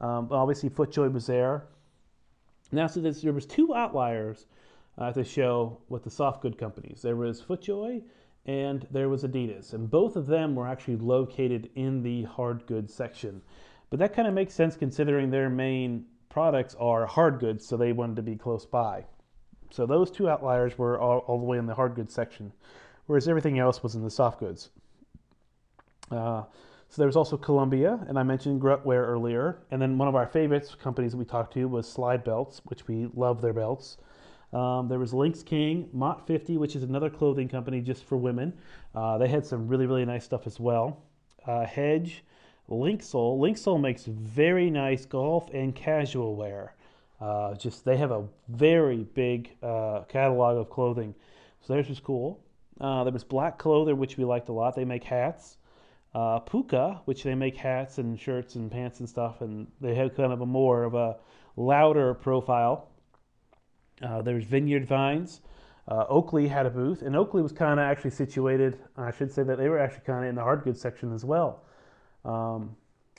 Um, 0.00 0.28
obviously, 0.30 0.68
FootJoy 0.68 1.12
was 1.12 1.26
there. 1.26 1.64
Now, 2.72 2.88
so 2.88 3.00
there 3.00 3.32
was 3.32 3.46
two 3.46 3.74
outliers 3.74 4.46
at 4.98 5.14
the 5.14 5.24
show 5.24 5.78
with 5.88 6.04
the 6.04 6.10
soft 6.10 6.42
good 6.42 6.56
companies. 6.58 7.02
There 7.02 7.16
was 7.16 7.42
FootJoy 7.42 8.02
and 8.46 8.86
there 8.90 9.08
was 9.08 9.24
Adidas, 9.24 9.72
and 9.72 9.90
both 9.90 10.16
of 10.16 10.26
them 10.26 10.54
were 10.54 10.68
actually 10.68 10.96
located 10.96 11.70
in 11.74 12.02
the 12.02 12.24
hard 12.24 12.66
goods 12.66 12.92
section. 12.92 13.40
But 13.90 13.98
that 14.00 14.14
kind 14.14 14.28
of 14.28 14.34
makes 14.34 14.54
sense 14.54 14.76
considering 14.76 15.30
their 15.30 15.48
main 15.48 16.04
products 16.28 16.74
are 16.78 17.06
hard 17.06 17.38
goods, 17.38 17.64
so 17.66 17.76
they 17.76 17.92
wanted 17.92 18.16
to 18.16 18.22
be 18.22 18.36
close 18.36 18.66
by. 18.66 19.04
So 19.70 19.86
those 19.86 20.10
two 20.10 20.28
outliers 20.28 20.76
were 20.76 21.00
all, 21.00 21.18
all 21.20 21.38
the 21.38 21.44
way 21.44 21.58
in 21.58 21.66
the 21.66 21.74
hard 21.74 21.94
goods 21.94 22.12
section, 22.12 22.52
whereas 23.06 23.28
everything 23.28 23.58
else 23.58 23.82
was 23.82 23.94
in 23.94 24.02
the 24.02 24.10
soft 24.10 24.40
goods. 24.40 24.70
Uh, 26.10 26.42
so 26.88 27.00
there 27.02 27.06
was 27.08 27.16
also 27.16 27.36
Columbia, 27.36 27.98
and 28.08 28.18
I 28.18 28.22
mentioned 28.22 28.60
Gruntwear 28.60 29.06
earlier. 29.06 29.58
And 29.70 29.80
then 29.80 29.98
one 29.98 30.06
of 30.06 30.14
our 30.14 30.26
favorites 30.26 30.74
companies 30.74 31.16
we 31.16 31.24
talked 31.24 31.54
to 31.54 31.66
was 31.66 31.90
Slide 31.90 32.22
Belts, 32.22 32.60
which 32.66 32.86
we 32.86 33.08
love 33.14 33.40
their 33.40 33.52
belts. 33.52 33.96
Um, 34.54 34.88
there 34.88 35.00
was 35.00 35.12
Lynx 35.12 35.42
King, 35.42 35.88
Mott 35.92 36.26
50, 36.26 36.58
which 36.58 36.76
is 36.76 36.84
another 36.84 37.10
clothing 37.10 37.48
company 37.48 37.80
just 37.80 38.04
for 38.04 38.16
women. 38.16 38.52
Uh, 38.94 39.18
they 39.18 39.26
had 39.26 39.44
some 39.44 39.66
really, 39.66 39.86
really 39.86 40.04
nice 40.04 40.24
stuff 40.24 40.46
as 40.46 40.60
well. 40.60 41.02
Uh, 41.46 41.66
Hedge, 41.66 42.22
Linksoul. 42.70 43.38
Linksoul 43.38 43.80
makes 43.80 44.04
very 44.04 44.70
nice 44.70 45.04
golf 45.04 45.50
and 45.52 45.74
casual 45.74 46.36
wear. 46.36 46.74
Uh, 47.20 47.54
just 47.54 47.84
they 47.84 47.96
have 47.96 48.10
a 48.10 48.24
very 48.48 49.04
big 49.14 49.56
uh, 49.62 50.02
catalog 50.08 50.58
of 50.58 50.70
clothing, 50.70 51.14
so 51.60 51.72
theirs 51.72 51.88
was 51.88 52.00
cool. 52.00 52.40
Uh, 52.80 53.04
there 53.04 53.12
was 53.12 53.24
Black 53.24 53.58
Clover, 53.58 53.94
which 53.94 54.16
we 54.16 54.24
liked 54.24 54.48
a 54.48 54.52
lot. 54.52 54.74
They 54.74 54.84
make 54.84 55.04
hats. 55.04 55.58
Uh, 56.14 56.38
Pukka, 56.40 57.00
which 57.06 57.22
they 57.22 57.34
make 57.34 57.56
hats 57.56 57.98
and 57.98 58.18
shirts 58.18 58.54
and 58.54 58.70
pants 58.70 59.00
and 59.00 59.08
stuff, 59.08 59.40
and 59.40 59.66
they 59.80 59.94
have 59.94 60.14
kind 60.14 60.32
of 60.32 60.40
a 60.40 60.46
more 60.46 60.84
of 60.84 60.94
a 60.94 61.16
louder 61.56 62.14
profile. 62.14 62.88
Uh, 64.02 64.22
there's 64.22 64.44
Vineyard 64.44 64.86
Vines. 64.86 65.40
Uh, 65.86 66.04
Oakley 66.08 66.48
had 66.48 66.66
a 66.66 66.70
booth, 66.70 67.02
and 67.02 67.14
Oakley 67.14 67.42
was 67.42 67.52
kind 67.52 67.78
of 67.78 67.84
actually 67.84 68.10
situated. 68.10 68.78
I 68.96 69.10
should 69.10 69.30
say 69.30 69.42
that 69.42 69.58
they 69.58 69.68
were 69.68 69.78
actually 69.78 70.04
kind 70.06 70.24
of 70.24 70.30
in 70.30 70.34
the 70.34 70.42
hard 70.42 70.64
goods 70.64 70.80
section 70.80 71.12
as 71.12 71.24
well. 71.24 71.62
Um, 72.24 72.76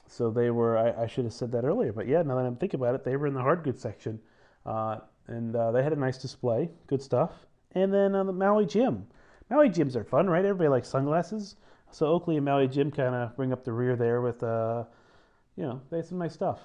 so 0.08 0.32
they 0.32 0.50
were, 0.50 0.78
I, 0.78 1.04
I, 1.04 1.08
should 1.08 1.26
have 1.26 1.34
said 1.34 1.52
that 1.52 1.64
earlier, 1.64 1.92
but 1.94 2.08
yeah, 2.08 2.24
now 2.24 2.36
that 2.36 2.46
I'm 2.46 2.56
thinking 2.56 2.80
about 2.80 2.96
it, 2.96 3.04
they 3.04 3.16
were 3.18 3.28
in 3.28 3.36
the 3.36 3.42
hard 3.42 3.64
goods 3.64 3.82
section. 3.82 4.20
Uh, 4.66 4.98
and 5.28 5.56
uh, 5.56 5.72
they 5.72 5.84
had 5.84 5.94
a 5.94 5.96
nice 5.96 6.18
display, 6.18 6.70
good 6.88 7.02
stuff. 7.02 7.32
And 7.74 7.94
then 7.94 8.16
uh, 8.16 8.24
the 8.24 8.34
Maui 8.34 8.66
Jim. 8.66 9.06
Maui 9.50 9.70
Jims 9.70 9.96
are 9.96 10.04
fun, 10.04 10.28
right? 10.28 10.44
Everybody 10.44 10.70
likes 10.70 10.90
sunglasses. 10.90 11.56
So 11.92 12.08
Oakley 12.08 12.36
and 12.36 12.46
Maui 12.46 12.68
Jim 12.68 12.90
kind 12.90 13.14
of 13.14 13.36
bring 13.36 13.54
up 13.54 13.64
the 13.64 13.74
rear 13.74 13.96
there 13.96 14.22
with, 14.22 14.42
you 14.42 15.64
know, 15.64 15.82
they 15.92 15.98
had 15.98 16.06
some 16.06 16.18
nice 16.18 16.34
stuff. 16.34 16.60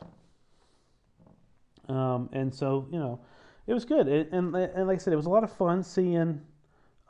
Um, 1.89 2.31
and 2.33 2.55
so, 2.55 2.89
you 2.91 2.99
know, 2.99 3.21
it 3.71 3.75
was 3.75 3.85
good. 3.85 4.09
It, 4.09 4.33
and, 4.33 4.55
and 4.57 4.89
like 4.89 4.97
I 4.97 4.99
said, 4.99 5.13
it 5.13 5.17
was 5.17 5.27
a 5.27 5.31
lot 5.31 5.45
of 5.45 5.53
fun 5.53 5.85
seeing 5.85 6.41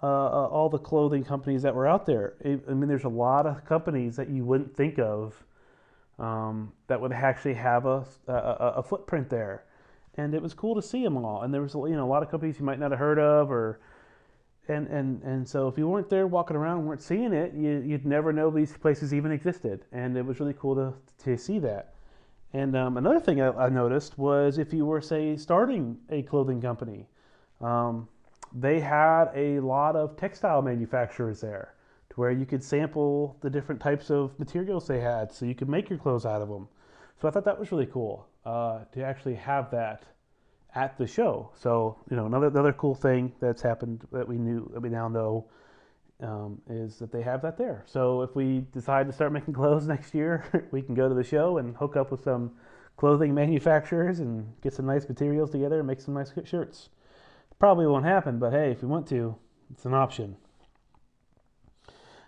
uh, 0.03 0.07
uh, 0.07 0.49
all 0.49 0.69
the 0.69 0.79
clothing 0.79 1.25
companies 1.25 1.63
that 1.63 1.75
were 1.75 1.87
out 1.87 2.05
there. 2.05 2.35
I 2.45 2.75
mean, 2.75 2.87
there's 2.87 3.05
a 3.05 3.09
lot 3.09 3.47
of 3.47 3.65
companies 3.65 4.15
that 4.17 4.29
you 4.29 4.45
wouldn't 4.45 4.77
think 4.77 4.99
of 4.99 5.43
um, 6.19 6.71
that 6.87 7.01
would 7.01 7.13
actually 7.13 7.55
have 7.55 7.87
a, 7.87 8.05
a, 8.29 8.75
a, 8.77 8.83
footprint 8.83 9.31
there, 9.31 9.65
and 10.17 10.35
it 10.35 10.43
was 10.43 10.53
cool 10.53 10.75
to 10.75 10.83
see 10.83 11.03
them 11.03 11.17
all. 11.17 11.43
And 11.43 11.55
there 11.55 11.63
was 11.63 11.73
you 11.73 11.97
know 11.97 12.05
a 12.05 12.13
lot 12.13 12.23
of 12.23 12.31
companies 12.31 12.59
you 12.59 12.67
might 12.67 12.79
not 12.79 12.91
have 12.91 13.01
heard 13.01 13.19
of, 13.19 13.51
or 13.51 13.81
and 14.69 14.87
and 14.89 15.23
and 15.23 15.49
so 15.49 15.67
if 15.67 15.79
you 15.79 15.89
weren't 15.89 16.11
there 16.11 16.27
walking 16.27 16.59
around, 16.59 16.85
weren't 16.85 17.01
seeing 17.01 17.33
it, 17.33 17.55
you, 17.55 17.83
would 17.89 18.05
never 18.05 18.35
know 18.35 18.51
these 18.51 18.77
places 18.77 19.15
even 19.15 19.33
existed. 19.33 19.87
And 19.93 20.15
it 20.15 20.27
was 20.27 20.41
really 20.41 20.55
cool 20.59 20.75
to 20.75 20.93
to 21.25 21.39
see 21.39 21.59
that. 21.61 21.95
And 22.53 22.77
um, 22.77 22.97
another 22.97 23.21
thing 23.21 23.41
I, 23.41 23.51
I, 23.51 23.69
noticed 23.69 24.19
was 24.19 24.59
if 24.59 24.73
you 24.73 24.85
were 24.85 25.01
say 25.01 25.37
starting 25.37 25.97
a 26.11 26.23
clothing 26.23 26.61
company. 26.61 27.07
Um, 27.61 28.09
they 28.53 28.81
had 28.81 29.31
a 29.35 29.61
lot 29.61 29.95
of 29.95 30.17
textile 30.17 30.61
manufacturers 30.61 31.41
there 31.41 31.75
to 32.11 32.17
where 32.17 32.33
you 32.33 32.45
could 32.45 32.65
sample 32.65 33.37
the 33.41 33.51
different 33.51 33.81
types 33.81 34.11
of 34.11 34.37
materials 34.39 34.89
they 34.89 35.01
had 35.01 35.31
so 35.31 35.47
you 35.47 35.55
could 35.55 35.69
make 35.69 35.89
your 35.89 35.99
clothes 35.99 36.27
out 36.27 36.43
of 36.43 36.49
them. 36.49 36.67
So 37.21 37.29
I 37.29 37.31
thought 37.31 37.45
that 37.45 37.59
was 37.59 37.71
really 37.71 37.87
cool 37.87 38.27
uh, 38.45 38.81
to 38.93 39.05
actually 39.05 39.37
have 39.37 39.71
that 39.71 40.03
at 40.75 40.99
the 40.99 41.07
show. 41.07 41.51
So, 41.55 41.97
you 42.11 42.17
know, 42.17 42.27
another, 42.27 42.49
another 42.49 42.73
cool 42.73 42.95
thing 42.95 43.33
that's 43.41 43.63
happened 43.63 44.07
that 44.11 44.27
we 44.27 44.37
knew, 44.37 44.69
that 44.73 44.81
we 44.81 44.89
now 44.89 45.07
know 45.07 45.47
um, 46.23 46.61
is 46.69 46.99
that 46.99 47.13
they 47.13 47.23
have 47.23 47.43
that 47.43 47.57
there. 47.57 47.83
So 47.87 48.23
if 48.23 48.35
we 48.35 48.65
decide 48.73 49.07
to 49.07 49.13
start 49.13 49.33
making 49.39 49.55
clothes 49.55 49.87
next 49.87 50.15
year, 50.15 50.45
we 50.71 50.83
can 50.83 50.95
go 50.95 51.09
to 51.09 51.15
the 51.15 51.25
show 51.25 51.59
and 51.59 51.77
hook 51.77 51.97
up 51.97 52.11
with 52.11 52.23
some 52.23 52.53
clothing 52.97 53.35
manufacturers 53.35 54.21
and 54.21 54.53
get 54.63 54.75
some 54.75 54.87
nice 54.87 55.09
materials 55.09 55.51
together 55.51 55.79
and 55.79 55.87
make 55.87 56.01
some 56.01 56.15
nice 56.15 56.33
shirts. 56.45 56.91
Probably 57.59 57.87
won't 57.87 58.05
happen, 58.05 58.39
but 58.39 58.53
hey, 58.53 58.71
if 58.71 58.83
you 58.83 58.89
want 58.89 59.07
to, 59.09 59.37
it's 59.71 59.85
an 59.85 59.95
option. 59.95 60.37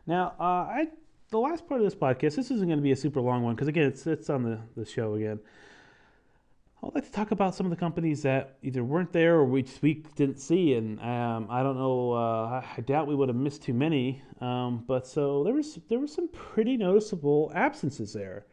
Now, 0.07 0.35
uh, 0.39 0.43
I 0.43 0.89
the 1.31 1.39
last 1.39 1.67
part 1.67 1.81
of 1.81 1.87
this 1.87 1.95
podcast, 1.95 2.37
this 2.37 2.51
isn't 2.51 2.67
going 2.67 2.79
to 2.79 2.83
be 2.83 2.93
a 2.93 2.97
super 2.97 3.21
long 3.21 3.43
one 3.43 3.55
because 3.55 3.69
again, 3.69 3.87
it's 3.87 4.07
it's 4.07 4.29
on 4.29 4.43
the 4.43 4.61
the 4.77 4.85
show 4.85 5.15
again. 5.15 5.41
I'd 6.85 6.97
like 6.97 7.05
to 7.05 7.13
talk 7.13 7.31
about 7.31 7.55
some 7.55 7.65
of 7.65 7.71
the 7.71 7.77
companies 7.77 8.23
that 8.23 8.57
either 8.63 8.83
weren't 8.83 9.13
there 9.13 9.37
or 9.37 9.45
we 9.45 9.63
just 9.63 9.81
we 9.83 10.03
didn't 10.17 10.41
see, 10.41 10.75
and 10.75 10.99
um, 11.01 11.47
I 11.49 11.63
don't 11.63 11.77
know. 11.77 12.13
Uh, 12.13 12.65
I 12.77 12.81
doubt 12.81 13.07
we 13.07 13.15
would 13.15 13.29
have 13.29 13.37
missed 13.37 13.63
too 13.63 13.73
many. 13.73 14.21
Um, 14.41 14.83
but 14.89 15.07
so 15.07 15.45
there 15.45 15.55
was 15.55 15.79
there 15.89 16.01
were 16.01 16.09
some 16.09 16.27
pretty 16.29 16.77
noticeable 16.77 17.53
absences 17.55 18.13
there. 18.13 18.47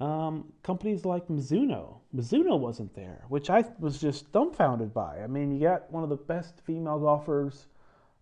Um, 0.00 0.50
companies 0.62 1.04
like 1.04 1.28
Mizuno, 1.28 1.98
Mizuno 2.16 2.58
wasn't 2.58 2.94
there, 2.94 3.24
which 3.28 3.50
I 3.50 3.64
was 3.78 4.00
just 4.00 4.32
dumbfounded 4.32 4.94
by. 4.94 5.20
I 5.22 5.26
mean, 5.26 5.52
you 5.52 5.60
got 5.60 5.90
one 5.92 6.02
of 6.02 6.08
the 6.08 6.16
best 6.16 6.60
female 6.64 6.98
golfers 6.98 7.66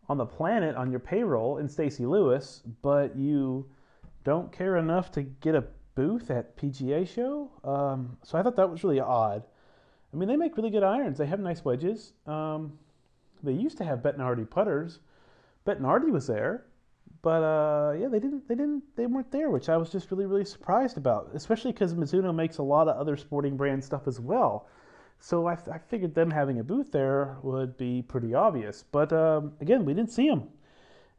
on 0.09 0.19
the 0.19 0.27
planet 0.27 0.75
on 0.75 0.91
your 0.91 1.01
payroll 1.01 1.59
in 1.59 1.69
Stacy 1.69 2.05
Lewis, 2.05 2.63
but 2.83 3.17
you 3.17 3.65
don't 4.25 4.51
care 4.51 4.77
enough 4.77 5.13
to 5.13 5.23
get 5.23 5.55
a 5.55 5.65
booth 5.95 6.31
at 6.31 6.57
PGA 6.57 7.07
show. 7.07 7.51
Um, 7.65 8.17
so 8.23 8.39
I 8.39 8.43
thought 8.43 8.57
that 8.57 8.71
was 8.71 8.85
really 8.85 9.01
odd. 9.01 9.43
I 10.13 10.17
mean, 10.17 10.29
they 10.29 10.37
make 10.37 10.57
really 10.57 10.71
good 10.71 10.83
irons. 10.83 11.19
They 11.19 11.27
have 11.27 11.41
nice 11.41 11.65
wedges. 11.65 12.13
Um, 12.27 12.79
they 13.43 13.53
used 13.53 13.79
to 13.79 13.85
have 13.85 14.01
Bettinardi 14.01 14.49
putters. 14.49 15.01
Bettinardi 15.67 16.11
was 16.11 16.27
there, 16.27 16.67
but 17.23 17.43
uh, 17.43 17.93
yeah, 17.99 18.09
they 18.09 18.19
didn't. 18.19 18.49
They 18.49 18.55
didn't. 18.55 18.83
They 18.97 19.07
weren't 19.07 19.31
there, 19.31 19.51
which 19.51 19.69
I 19.69 19.77
was 19.77 19.91
just 19.91 20.11
really, 20.11 20.27
really 20.27 20.45
surprised 20.45 20.97
about. 20.97 21.31
Especially 21.35 21.73
because 21.73 21.95
Mizuno 21.95 22.35
makes 22.35 22.59
a 22.59 22.63
lot 22.63 22.89
of 22.89 22.97
other 22.97 23.17
sporting 23.17 23.57
brand 23.57 23.85
stuff 23.85 24.07
as 24.07 24.19
well. 24.19 24.69
So 25.21 25.47
I, 25.47 25.53
I 25.71 25.79
figured 25.79 26.15
them 26.15 26.31
having 26.31 26.61
a 26.61 26.65
booth 26.65 26.93
there 26.93 27.37
would 27.43 27.77
be 27.77 28.03
pretty 28.03 28.35
obvious. 28.35 28.85
But 28.91 29.13
um, 29.13 29.53
again, 29.61 29.85
we 29.85 29.93
didn't 29.93 30.13
see 30.13 30.29
them. 30.29 30.49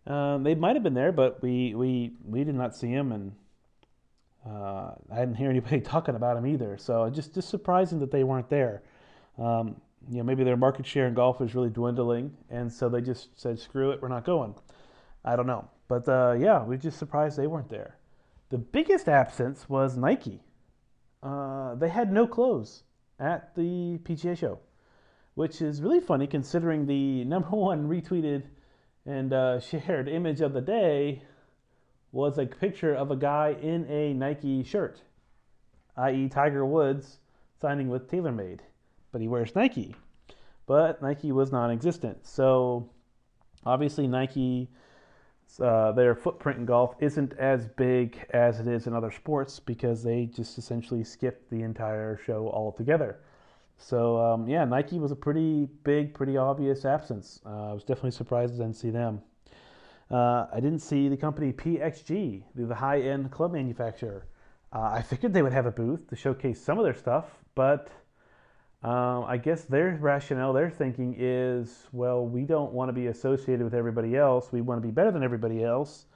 Um, 0.08 0.44
they 0.44 0.56
might 0.56 0.76
have 0.76 0.84
been 0.84 0.96
there, 0.96 1.12
but 1.12 1.42
we 1.44 1.76
we 1.76 2.14
we 2.26 2.44
did 2.44 2.56
not 2.56 2.76
see 2.76 2.94
them, 2.94 3.12
and 3.12 3.34
uh, 4.48 4.92
I 5.12 5.20
didn't 5.20 5.36
hear 5.36 5.50
anybody 5.50 5.82
talking 5.82 6.16
about 6.16 6.36
them 6.36 6.48
either. 6.48 6.78
So 6.78 7.10
just 7.10 7.34
just 7.34 7.50
surprising 7.50 8.00
that 8.00 8.12
they 8.12 8.24
weren't 8.24 8.50
there. 8.50 8.84
Um, 9.38 9.80
you 10.10 10.18
know, 10.18 10.24
maybe 10.24 10.44
their 10.44 10.58
market 10.58 10.86
share 10.86 11.08
in 11.08 11.14
golf 11.14 11.42
is 11.42 11.54
really 11.54 11.70
dwindling, 11.70 12.36
and 12.50 12.72
so 12.72 12.90
they 12.90 13.02
just 13.02 13.40
said, 13.40 13.60
"Screw 13.60 13.92
it, 13.92 14.02
we're 14.02 14.08
not 14.08 14.26
going." 14.26 14.56
I 15.24 15.36
don't 15.36 15.46
know, 15.46 15.70
but 15.88 16.08
uh, 16.10 16.36
yeah, 16.40 16.64
we're 16.64 16.78
just 16.78 16.98
surprised 16.98 17.38
they 17.38 17.48
weren't 17.48 17.70
there. 17.70 17.98
The 18.50 18.58
biggest 18.58 19.08
absence 19.08 19.70
was 19.70 19.96
Nike. 19.96 20.42
Uh, 21.22 21.76
they 21.76 21.90
had 21.90 22.12
no 22.12 22.26
clothes 22.26 22.84
at 23.20 23.54
the 23.56 24.00
PGA 24.04 24.36
show, 24.36 24.60
which 25.36 25.62
is 25.62 25.82
really 25.82 26.00
funny 26.00 26.26
considering 26.26 26.88
the 26.88 27.24
number 27.26 27.50
one 27.50 27.88
retweeted 27.88 28.44
and 29.06 29.34
uh, 29.34 29.60
shared 29.60 30.10
image 30.10 30.42
of 30.42 30.54
the 30.54 30.62
day 30.62 31.22
was 32.12 32.38
a 32.38 32.46
picture 32.46 32.94
of 32.94 33.12
a 33.12 33.16
guy 33.16 33.56
in 33.62 33.86
a 33.90 34.14
Nike 34.14 34.64
shirt, 34.64 35.02
i.e., 35.98 36.30
Tiger 36.30 36.66
Woods 36.66 37.20
signing 37.60 37.90
with 37.90 38.10
TaylorMade, 38.10 38.60
but 39.12 39.22
he 39.22 39.28
wears 39.28 39.56
Nike. 39.56 39.96
But 40.66 41.02
Nike 41.02 41.32
was 41.32 41.52
non 41.52 41.72
existent. 41.72 42.26
So 42.26 42.90
obviously, 43.66 44.08
Nike, 44.08 44.70
uh, 45.60 45.92
their 45.92 46.16
footprint 46.16 46.60
in 46.60 46.66
golf 46.66 46.96
isn't 47.00 47.34
as 47.34 47.68
big 47.68 48.26
as 48.32 48.60
it 48.60 48.68
is 48.68 48.88
in 48.88 48.94
other 48.94 49.12
sports 49.12 49.60
because 49.60 50.04
they 50.04 50.26
just 50.26 50.58
essentially 50.58 51.04
skipped 51.04 51.50
the 51.50 51.62
entire 51.62 52.18
show 52.26 52.50
altogether. 52.52 53.20
So 53.78 54.18
um, 54.20 54.48
yeah, 54.48 54.64
Nike 54.64 55.00
was 55.00 55.12
a 55.12 55.16
pretty 55.16 55.68
big, 55.84 56.14
pretty 56.14 56.38
obvious 56.38 56.86
absence. 56.86 57.42
Uh, 57.46 57.72
I 57.72 57.74
was 57.74 57.84
definitely 57.84 58.12
surprised 58.12 58.54
I 58.56 58.58
didn't 58.58 58.76
see 58.76 58.92
them. 58.92 59.22
Uh, 60.12 60.46
I 60.52 60.60
didn't 60.60 60.80
see 60.80 61.08
the 61.08 61.16
company 61.16 61.54
PXG, 61.54 62.44
the 62.54 62.76
high-end 62.76 63.32
club 63.32 63.54
manufacturer. 63.54 64.28
Uh, 64.74 64.92
I 64.94 65.02
figured 65.02 65.32
they 65.32 65.42
would 65.42 65.54
have 65.54 65.66
a 65.66 65.72
booth 65.72 66.10
to 66.10 66.16
showcase 66.18 66.62
some 66.62 66.78
of 66.78 66.84
their 66.84 66.94
stuff, 66.94 67.26
but 67.56 67.90
um, 68.84 69.24
I 69.26 69.38
guess 69.38 69.64
their 69.64 69.98
rationale, 70.02 70.52
their 70.52 70.70
thinking 70.70 71.16
is, 71.18 71.88
well, 71.94 72.26
we 72.26 72.44
don't 72.44 72.74
want 72.74 72.90
to 72.90 72.94
be 72.94 73.08
associated 73.08 73.64
with 73.64 73.74
everybody 73.74 74.18
else. 74.18 74.52
We 74.52 74.62
want 74.62 74.82
to 74.82 74.86
be 74.86 74.92
better 74.92 75.12
than 75.12 75.24
everybody 75.24 75.64
else. 75.64 76.08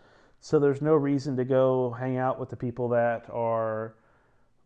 So 0.42 0.60
there's 0.60 0.82
no 0.82 0.96
reason 0.96 1.38
to 1.38 1.46
go 1.46 1.96
hang 1.98 2.18
out 2.18 2.38
with 2.38 2.50
the 2.50 2.56
people 2.56 2.90
that 2.90 3.30
are 3.32 3.96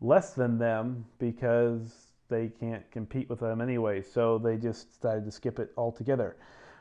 less 0.02 0.34
than 0.34 0.58
them 0.58 1.06
because 1.20 2.14
they 2.30 2.48
can't 2.60 2.90
compete 2.90 3.30
with 3.30 3.42
them 3.42 3.62
anyway. 3.62 4.02
So 4.02 4.40
they 4.40 4.58
just 4.58 4.94
decided 4.94 5.26
to 5.26 5.32
skip 5.32 5.60
it 5.60 5.72
altogether 5.78 6.38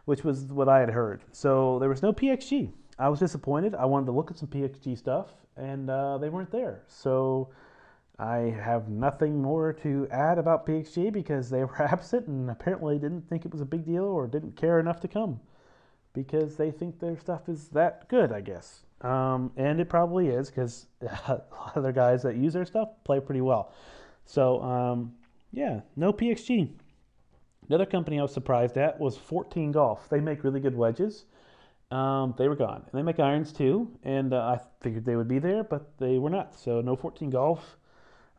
which 0.08 0.24
was 0.24 0.44
what 0.44 0.70
I 0.70 0.80
had 0.80 0.88
heard. 0.88 1.22
So 1.32 1.78
there 1.80 1.90
was 1.90 2.02
no 2.02 2.14
PXG. 2.14 2.72
I 2.98 3.10
was 3.10 3.20
disappointed. 3.20 3.74
I 3.74 3.84
wanted 3.84 4.06
to 4.06 4.12
look 4.12 4.30
at 4.30 4.38
some 4.38 4.48
PXG 4.48 4.96
stuff, 4.96 5.26
and 5.54 5.90
uh, 5.90 6.16
they 6.16 6.30
weren't 6.30 6.50
there. 6.50 6.82
So 6.86 7.50
I 8.18 8.38
have 8.58 8.88
nothing 8.88 9.42
more 9.42 9.74
to 9.74 10.08
add 10.10 10.38
about 10.38 10.64
PXG 10.66 11.12
because 11.12 11.50
they 11.50 11.62
were 11.62 11.82
absent 11.92 12.26
and 12.26 12.48
apparently 12.48 12.98
didn't 12.98 13.28
think 13.28 13.44
it 13.44 13.52
was 13.52 13.60
a 13.60 13.66
big 13.66 13.84
deal 13.84 14.04
or 14.04 14.26
didn't 14.26 14.56
care 14.56 14.80
enough 14.80 14.98
to 15.00 15.08
come 15.08 15.40
because 16.14 16.56
they 16.56 16.70
think 16.70 16.98
their 16.98 17.18
stuff 17.18 17.46
is 17.46 17.68
that 17.68 18.08
good, 18.08 18.32
I 18.32 18.40
guess. 18.40 18.86
Um, 19.02 19.52
and 19.58 19.78
it 19.78 19.90
probably 19.90 20.28
is 20.28 20.48
because 20.48 20.86
a 21.02 21.42
lot 21.52 21.76
of 21.76 21.82
the 21.82 21.92
guys 21.92 22.22
that 22.22 22.34
use 22.34 22.54
their 22.54 22.64
stuff 22.64 22.88
play 23.04 23.20
pretty 23.20 23.42
well. 23.42 23.74
So, 24.24 24.62
um, 24.62 25.12
yeah, 25.52 25.80
no 25.96 26.14
PXG. 26.14 26.70
Another 27.68 27.86
company 27.86 28.18
I 28.18 28.22
was 28.22 28.32
surprised 28.32 28.78
at 28.78 28.98
was 28.98 29.16
14 29.16 29.72
Golf. 29.72 30.08
They 30.08 30.20
make 30.20 30.42
really 30.42 30.60
good 30.60 30.74
wedges. 30.74 31.26
Um, 31.90 32.34
they 32.38 32.48
were 32.48 32.56
gone. 32.56 32.82
And 32.82 32.98
they 32.98 33.02
make 33.02 33.20
irons 33.20 33.52
too, 33.52 33.90
and 34.02 34.32
uh, 34.32 34.38
I 34.38 34.60
figured 34.80 35.04
they 35.04 35.16
would 35.16 35.28
be 35.28 35.38
there, 35.38 35.64
but 35.64 35.98
they 35.98 36.18
were 36.18 36.30
not. 36.30 36.58
So 36.58 36.80
no 36.80 36.96
14 36.96 37.30
Golf. 37.30 37.76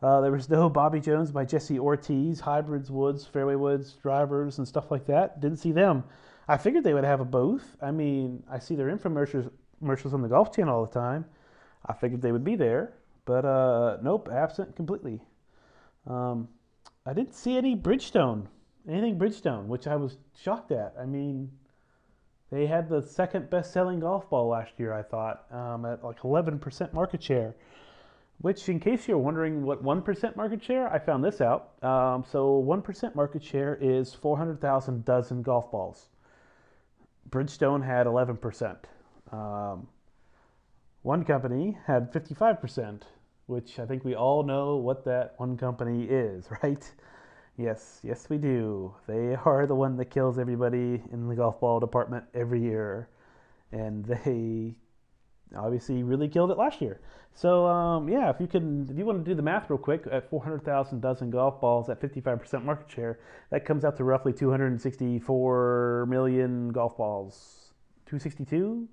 Uh, 0.02 0.20
there 0.20 0.32
was 0.32 0.48
no 0.48 0.68
Bobby 0.70 0.98
Jones 0.98 1.30
by 1.30 1.44
Jesse 1.44 1.78
Ortiz, 1.78 2.40
hybrids, 2.40 2.90
woods, 2.90 3.26
fairway 3.26 3.54
woods, 3.54 3.92
drivers, 4.02 4.58
and 4.58 4.66
stuff 4.66 4.90
like 4.90 5.06
that. 5.06 5.40
Didn't 5.40 5.58
see 5.58 5.72
them. 5.72 6.04
I 6.48 6.56
figured 6.56 6.84
they 6.84 6.94
would 6.94 7.04
have 7.04 7.20
a 7.20 7.24
booth. 7.24 7.76
I 7.82 7.90
mean, 7.90 8.42
I 8.50 8.58
see 8.58 8.74
their 8.74 8.88
infomercials 8.88 9.50
commercials 9.78 10.12
on 10.12 10.22
the 10.22 10.28
Golf 10.28 10.54
Channel 10.54 10.74
all 10.74 10.86
the 10.86 10.92
time. 10.92 11.24
I 11.86 11.92
figured 11.94 12.20
they 12.20 12.32
would 12.32 12.44
be 12.44 12.56
there, 12.56 12.94
but 13.24 13.44
uh, 13.44 13.98
nope, 14.02 14.28
absent 14.30 14.76
completely. 14.76 15.20
Um, 16.06 16.48
I 17.06 17.12
didn't 17.12 17.34
see 17.34 17.56
any 17.56 17.74
Bridgestone 17.74 18.46
anything 18.88 19.18
Bridgestone, 19.18 19.66
which 19.66 19.86
I 19.86 19.96
was 19.96 20.18
shocked 20.40 20.72
at. 20.72 20.94
I 21.00 21.06
mean, 21.06 21.50
they 22.50 22.66
had 22.66 22.88
the 22.88 23.02
second 23.02 23.48
best 23.50 23.72
selling 23.72 24.00
golf 24.00 24.28
ball 24.28 24.48
last 24.48 24.72
year, 24.78 24.92
I 24.92 25.02
thought, 25.02 25.44
um, 25.52 25.84
at 25.84 26.04
like 26.04 26.20
11% 26.20 26.92
market 26.92 27.22
share. 27.22 27.54
Which, 28.40 28.68
in 28.70 28.80
case 28.80 29.06
you're 29.06 29.18
wondering 29.18 29.64
what 29.64 29.84
1% 29.84 30.34
market 30.34 30.64
share, 30.64 30.90
I 30.90 30.98
found 30.98 31.22
this 31.22 31.42
out. 31.42 31.72
Um, 31.84 32.24
so, 32.26 32.62
1% 32.66 33.14
market 33.14 33.44
share 33.44 33.76
is 33.80 34.14
400,000 34.14 35.04
dozen 35.04 35.42
golf 35.42 35.70
balls. 35.70 36.08
Bridgestone 37.28 37.84
had 37.84 38.06
11%. 38.06 38.76
Um, 39.30 39.86
one 41.02 41.24
company 41.24 41.78
had 41.86 42.12
55%, 42.12 43.02
which 43.46 43.78
I 43.78 43.86
think 43.86 44.04
we 44.04 44.14
all 44.14 44.42
know 44.42 44.76
what 44.76 45.04
that 45.04 45.34
one 45.36 45.56
company 45.56 46.04
is, 46.04 46.48
right? 46.62 46.90
Yes, 47.60 48.00
yes, 48.02 48.30
we 48.30 48.38
do. 48.38 48.94
They 49.06 49.36
are 49.44 49.66
the 49.66 49.74
one 49.74 49.94
that 49.96 50.06
kills 50.06 50.38
everybody 50.38 51.02
in 51.12 51.28
the 51.28 51.34
golf 51.34 51.60
ball 51.60 51.78
department 51.78 52.24
every 52.32 52.62
year, 52.62 53.10
and 53.70 54.02
they 54.24 54.76
obviously 55.54 56.02
really 56.02 56.26
killed 56.26 56.50
it 56.50 56.56
last 56.56 56.80
year. 56.80 57.02
So 57.34 57.66
um, 57.66 58.08
yeah, 58.08 58.30
if 58.30 58.40
you 58.40 58.46
can, 58.46 58.88
if 58.90 58.96
you 58.96 59.04
want 59.04 59.22
to 59.22 59.30
do 59.30 59.34
the 59.34 59.42
math 59.42 59.68
real 59.68 59.78
quick, 59.78 60.04
at 60.10 60.30
400,000 60.30 61.00
dozen 61.00 61.30
golf 61.30 61.60
balls 61.60 61.90
at 61.90 62.00
55% 62.00 62.64
market 62.64 62.90
share, 62.90 63.18
that 63.50 63.66
comes 63.66 63.84
out 63.84 63.94
to 63.98 64.04
roughly 64.04 64.32
264 64.32 66.06
million 66.08 66.70
golf 66.70 66.96
balls. 66.96 67.72
262? 68.06 68.88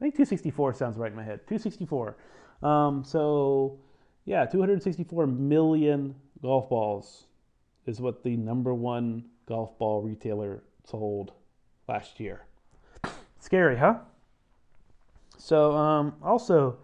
I 0.00 0.04
think 0.04 0.14
264 0.14 0.72
sounds 0.72 0.96
right 0.96 1.10
in 1.10 1.16
my 1.16 1.22
head. 1.22 1.40
264. 1.46 2.16
Um, 2.62 3.04
so 3.04 3.78
yeah, 4.24 4.46
264 4.46 5.26
million 5.26 6.14
golf 6.40 6.70
balls 6.70 7.26
is 7.86 8.00
what 8.00 8.22
the 8.22 8.36
number 8.36 8.74
one 8.74 9.24
golf 9.46 9.78
ball 9.78 10.02
retailer 10.02 10.62
sold 10.84 11.32
last 11.88 12.20
year. 12.20 12.46
Scary, 13.38 13.76
huh? 13.76 13.98
So, 15.38 15.74
um, 15.74 16.14
also, 16.22 16.78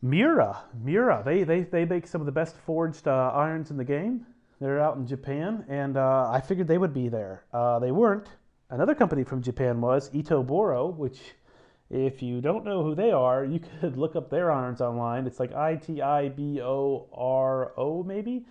Miura, 0.00 0.62
Miura, 0.80 1.22
they, 1.24 1.42
they, 1.42 1.62
they 1.62 1.84
make 1.84 2.06
some 2.06 2.20
of 2.20 2.26
the 2.26 2.32
best 2.32 2.56
forged 2.56 3.08
uh, 3.08 3.32
irons 3.34 3.70
in 3.70 3.76
the 3.76 3.84
game. 3.84 4.26
They're 4.60 4.80
out 4.80 4.96
in 4.96 5.06
Japan, 5.06 5.64
and 5.68 5.96
uh, 5.96 6.30
I 6.30 6.40
figured 6.40 6.68
they 6.68 6.78
would 6.78 6.94
be 6.94 7.08
there. 7.08 7.44
Uh, 7.52 7.78
they 7.78 7.90
weren't. 7.90 8.28
Another 8.70 8.94
company 8.94 9.24
from 9.24 9.42
Japan 9.42 9.80
was 9.80 10.10
Itoboro, 10.10 10.94
which, 10.94 11.20
if 11.90 12.22
you 12.22 12.40
don't 12.40 12.64
know 12.64 12.82
who 12.82 12.94
they 12.94 13.10
are, 13.10 13.44
you 13.44 13.60
could 13.80 13.96
look 13.96 14.14
up 14.14 14.30
their 14.30 14.52
irons 14.52 14.80
online. 14.80 15.26
It's 15.26 15.40
like 15.40 15.54
I 15.54 15.76
T 15.76 16.02
I 16.02 16.28
B 16.28 16.60
O 16.60 17.08
R 17.12 17.72
O, 17.76 18.02
maybe. 18.02 18.44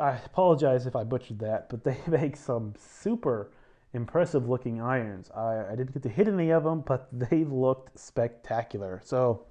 I 0.00 0.16
apologize 0.24 0.86
if 0.86 0.96
I 0.96 1.04
butchered 1.04 1.38
that, 1.40 1.68
but 1.68 1.84
they 1.84 1.98
make 2.06 2.36
some 2.36 2.74
super 2.78 3.50
impressive 3.92 4.48
looking 4.48 4.80
irons. 4.80 5.30
I, 5.36 5.66
I 5.70 5.76
didn't 5.76 5.92
get 5.92 6.02
to 6.04 6.08
hit 6.08 6.28
any 6.28 6.50
of 6.50 6.64
them, 6.64 6.80
but 6.80 7.08
they 7.12 7.44
looked 7.44 7.98
spectacular. 7.98 9.00
So 9.04 9.44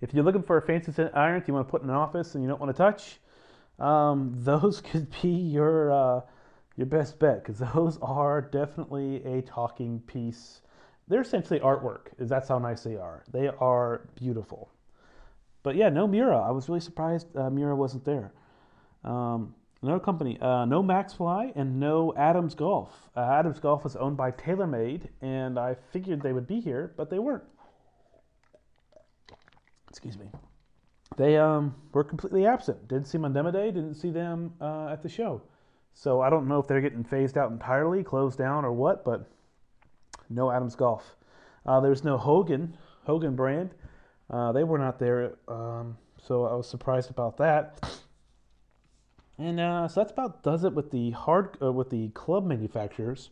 if 0.00 0.12
you're 0.12 0.24
looking 0.24 0.42
for 0.42 0.56
a 0.56 0.62
fancy 0.62 0.92
set 0.92 1.16
irons 1.16 1.46
you 1.46 1.54
want 1.54 1.68
to 1.68 1.70
put 1.70 1.82
in 1.82 1.90
an 1.90 1.94
office 1.94 2.34
and 2.34 2.42
you 2.42 2.48
don't 2.48 2.60
want 2.60 2.74
to 2.74 2.82
touch, 2.82 3.20
um, 3.78 4.32
those 4.38 4.80
could 4.80 5.08
be 5.22 5.28
your 5.28 5.92
uh, 5.92 6.20
your 6.76 6.86
best 6.86 7.18
bet 7.18 7.44
because 7.44 7.58
those 7.74 7.98
are 8.02 8.40
definitely 8.40 9.22
a 9.24 9.42
talking 9.42 10.00
piece. 10.00 10.62
They're 11.06 11.20
essentially 11.20 11.60
artwork. 11.60 12.08
Is 12.18 12.28
that's 12.28 12.48
how 12.48 12.58
nice 12.58 12.82
they 12.82 12.96
are. 12.96 13.22
They 13.30 13.48
are 13.48 14.08
beautiful. 14.16 14.70
But 15.62 15.76
yeah, 15.76 15.90
no 15.90 16.08
Miura. 16.08 16.40
I 16.40 16.50
was 16.50 16.68
really 16.68 16.80
surprised 16.80 17.36
uh, 17.36 17.50
wasn't 17.50 18.04
there. 18.04 18.32
Um, 19.04 19.54
another 19.82 20.00
company, 20.00 20.38
uh, 20.40 20.64
no 20.64 20.82
Maxfli 20.82 21.52
and 21.54 21.80
no 21.80 22.14
Adams 22.16 22.54
Golf. 22.54 22.90
Uh, 23.16 23.20
Adams 23.20 23.58
Golf 23.58 23.86
is 23.86 23.96
owned 23.96 24.16
by 24.16 24.30
TaylorMade, 24.30 25.08
and 25.22 25.58
I 25.58 25.76
figured 25.92 26.22
they 26.22 26.32
would 26.32 26.46
be 26.46 26.60
here, 26.60 26.92
but 26.96 27.10
they 27.10 27.18
weren't. 27.18 27.44
Excuse 29.88 30.18
me. 30.18 30.26
They 31.16 31.36
um, 31.36 31.74
were 31.92 32.04
completely 32.04 32.46
absent. 32.46 32.86
Didn't 32.88 33.06
see 33.06 33.18
them 33.18 33.24
on 33.24 33.32
Demo 33.32 33.50
Day. 33.50 33.66
Didn't 33.72 33.94
see 33.94 34.10
them 34.10 34.52
uh, 34.60 34.88
at 34.88 35.02
the 35.02 35.08
show. 35.08 35.42
So 35.92 36.20
I 36.20 36.30
don't 36.30 36.46
know 36.46 36.60
if 36.60 36.68
they're 36.68 36.80
getting 36.80 37.02
phased 37.02 37.36
out 37.36 37.50
entirely, 37.50 38.04
closed 38.04 38.38
down, 38.38 38.64
or 38.64 38.72
what. 38.72 39.04
But 39.04 39.28
no 40.28 40.50
Adams 40.50 40.76
Golf. 40.76 41.16
Uh, 41.66 41.80
there's 41.80 42.04
no 42.04 42.16
Hogan 42.16 42.76
Hogan 43.04 43.34
brand. 43.34 43.70
Uh, 44.30 44.52
they 44.52 44.62
were 44.62 44.78
not 44.78 44.98
there, 44.98 45.34
um, 45.48 45.96
so 46.22 46.44
I 46.44 46.54
was 46.54 46.68
surprised 46.68 47.10
about 47.10 47.36
that. 47.38 47.78
And 49.40 49.58
uh, 49.58 49.88
so 49.88 50.00
that's 50.00 50.12
about 50.12 50.42
does 50.42 50.64
it 50.64 50.74
with 50.74 50.90
the 50.90 51.12
hard 51.12 51.56
uh, 51.62 51.72
with 51.72 51.88
the 51.88 52.08
club 52.10 52.44
manufacturers. 52.44 53.30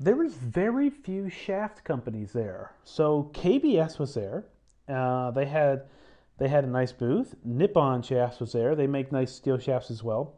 There 0.00 0.16
was 0.16 0.34
very 0.34 0.90
few 0.90 1.30
shaft 1.30 1.84
companies 1.84 2.32
there. 2.32 2.72
So 2.82 3.30
KBS 3.32 4.00
was 4.00 4.14
there. 4.14 4.46
Uh, 4.88 5.30
they 5.30 5.46
had 5.46 5.84
they 6.38 6.48
had 6.48 6.64
a 6.64 6.66
nice 6.66 6.90
booth. 6.90 7.36
Nippon 7.44 8.02
Shafts 8.02 8.40
was 8.40 8.52
there. 8.52 8.74
They 8.74 8.88
make 8.88 9.12
nice 9.12 9.32
steel 9.32 9.58
shafts 9.58 9.92
as 9.92 10.02
well. 10.02 10.34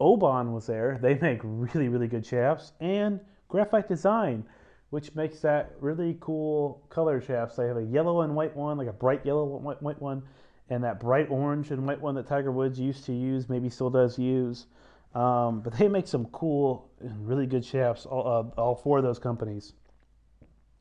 Oban 0.00 0.52
was 0.52 0.66
there. 0.66 0.98
They 1.00 1.14
make 1.22 1.38
really 1.44 1.88
really 1.88 2.08
good 2.08 2.26
shafts. 2.26 2.72
And 2.80 3.20
Graphite 3.48 3.88
Design 3.88 4.44
which 4.90 5.14
makes 5.14 5.40
that 5.40 5.72
really 5.80 6.16
cool 6.20 6.82
color 6.88 7.20
shafts. 7.20 7.56
They 7.56 7.66
have 7.66 7.76
a 7.76 7.84
yellow 7.84 8.22
and 8.22 8.34
white 8.34 8.56
one, 8.56 8.78
like 8.78 8.88
a 8.88 8.92
bright 8.92 9.24
yellow 9.24 9.56
and 9.56 9.64
white, 9.64 9.82
white 9.82 10.00
one, 10.00 10.22
and 10.70 10.84
that 10.84 11.00
bright 11.00 11.30
orange 11.30 11.70
and 11.70 11.86
white 11.86 12.00
one 12.00 12.14
that 12.16 12.26
Tiger 12.26 12.52
Woods 12.52 12.78
used 12.78 13.04
to 13.06 13.12
use, 13.12 13.48
maybe 13.48 13.68
still 13.68 13.90
does 13.90 14.18
use. 14.18 14.66
Um, 15.14 15.60
but 15.60 15.72
they 15.78 15.88
make 15.88 16.06
some 16.06 16.26
cool 16.26 16.90
and 17.00 17.26
really 17.26 17.46
good 17.46 17.64
shafts, 17.64 18.06
all, 18.06 18.52
uh, 18.56 18.60
all 18.60 18.74
four 18.74 18.98
of 18.98 19.04
those 19.04 19.18
companies. 19.18 19.72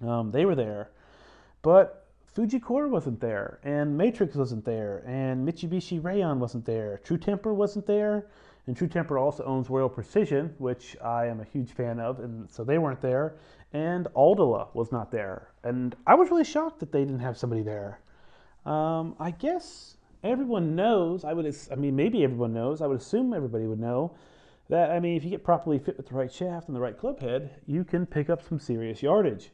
Um, 0.05 0.31
they 0.31 0.45
were 0.45 0.55
there. 0.55 0.91
But 1.61 2.07
Fujikura 2.35 2.89
wasn't 2.89 3.19
there, 3.19 3.59
and 3.63 3.97
Matrix 3.97 4.35
wasn't 4.35 4.63
there, 4.63 5.03
and 5.07 5.47
Mitsubishi 5.47 6.03
Rayon 6.03 6.39
wasn't 6.39 6.65
there. 6.65 6.99
True 7.03 7.17
Temper 7.17 7.53
wasn't 7.53 7.87
there, 7.87 8.27
and 8.67 8.77
True 8.77 8.87
Temper 8.87 9.17
also 9.17 9.43
owns 9.43 9.69
Royal 9.69 9.89
Precision, 9.89 10.53
which 10.59 10.95
I 11.03 11.25
am 11.25 11.39
a 11.39 11.45
huge 11.45 11.71
fan 11.71 11.99
of, 11.99 12.19
and 12.19 12.49
so 12.51 12.63
they 12.63 12.77
weren't 12.77 13.01
there 13.01 13.37
and 13.73 14.07
Aldila 14.15 14.73
was 14.73 14.91
not 14.91 15.11
there. 15.11 15.49
And 15.63 15.95
I 16.05 16.15
was 16.15 16.29
really 16.29 16.43
shocked 16.43 16.79
that 16.79 16.91
they 16.91 17.03
didn't 17.03 17.19
have 17.19 17.37
somebody 17.37 17.63
there. 17.63 17.99
Um, 18.67 19.15
I 19.17 19.31
guess 19.31 19.95
everyone 20.23 20.75
knows, 20.75 21.23
I 21.23 21.31
would, 21.31 21.55
I 21.71 21.75
mean, 21.75 21.95
maybe 21.95 22.23
everyone 22.23 22.53
knows, 22.53 22.81
I 22.81 22.87
would 22.87 22.99
assume 22.99 23.33
everybody 23.33 23.65
would 23.65 23.79
know 23.79 24.13
that, 24.69 24.91
I 24.91 24.99
mean, 24.99 25.15
if 25.15 25.23
you 25.23 25.29
get 25.29 25.43
properly 25.43 25.79
fit 25.79 25.95
with 25.95 26.09
the 26.09 26.15
right 26.15 26.31
shaft 26.31 26.67
and 26.67 26.75
the 26.75 26.81
right 26.81 26.97
club 26.97 27.21
head, 27.21 27.61
you 27.65 27.85
can 27.85 28.05
pick 28.05 28.29
up 28.29 28.45
some 28.45 28.59
serious 28.59 29.01
yardage. 29.01 29.51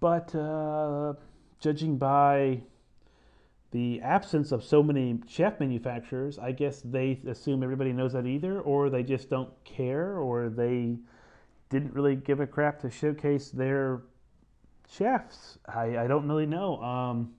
But 0.00 0.34
uh, 0.34 1.12
judging 1.60 1.98
by 1.98 2.62
the 3.70 4.00
absence 4.00 4.50
of 4.50 4.64
so 4.64 4.82
many 4.82 5.20
shaft 5.28 5.60
manufacturers, 5.60 6.38
I 6.38 6.52
guess 6.52 6.80
they 6.82 7.20
assume 7.28 7.62
everybody 7.62 7.92
knows 7.92 8.14
that 8.14 8.26
either, 8.26 8.62
or 8.62 8.88
they 8.88 9.02
just 9.02 9.28
don't 9.28 9.52
care, 9.64 10.16
or 10.16 10.48
they 10.48 10.96
didn't 11.68 11.92
really 11.92 12.16
give 12.16 12.40
a 12.40 12.46
crap 12.46 12.80
to 12.80 12.90
showcase 12.90 13.50
their 13.50 14.02
shafts. 14.90 15.58
I, 15.66 15.98
I 15.98 16.06
don't 16.06 16.26
really 16.26 16.46
know. 16.46 16.82
Um, 16.82 17.34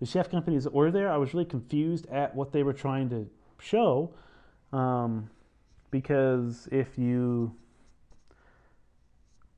the 0.00 0.06
chef 0.06 0.30
companies 0.30 0.64
that 0.64 0.72
were 0.72 0.90
there, 0.90 1.10
I 1.10 1.16
was 1.16 1.32
really 1.32 1.46
confused 1.46 2.06
at 2.10 2.34
what 2.34 2.52
they 2.52 2.62
were 2.62 2.72
trying 2.72 3.08
to 3.10 3.26
show. 3.60 4.12
Um, 4.72 5.30
because 5.90 6.68
if 6.70 6.98
you 6.98 7.54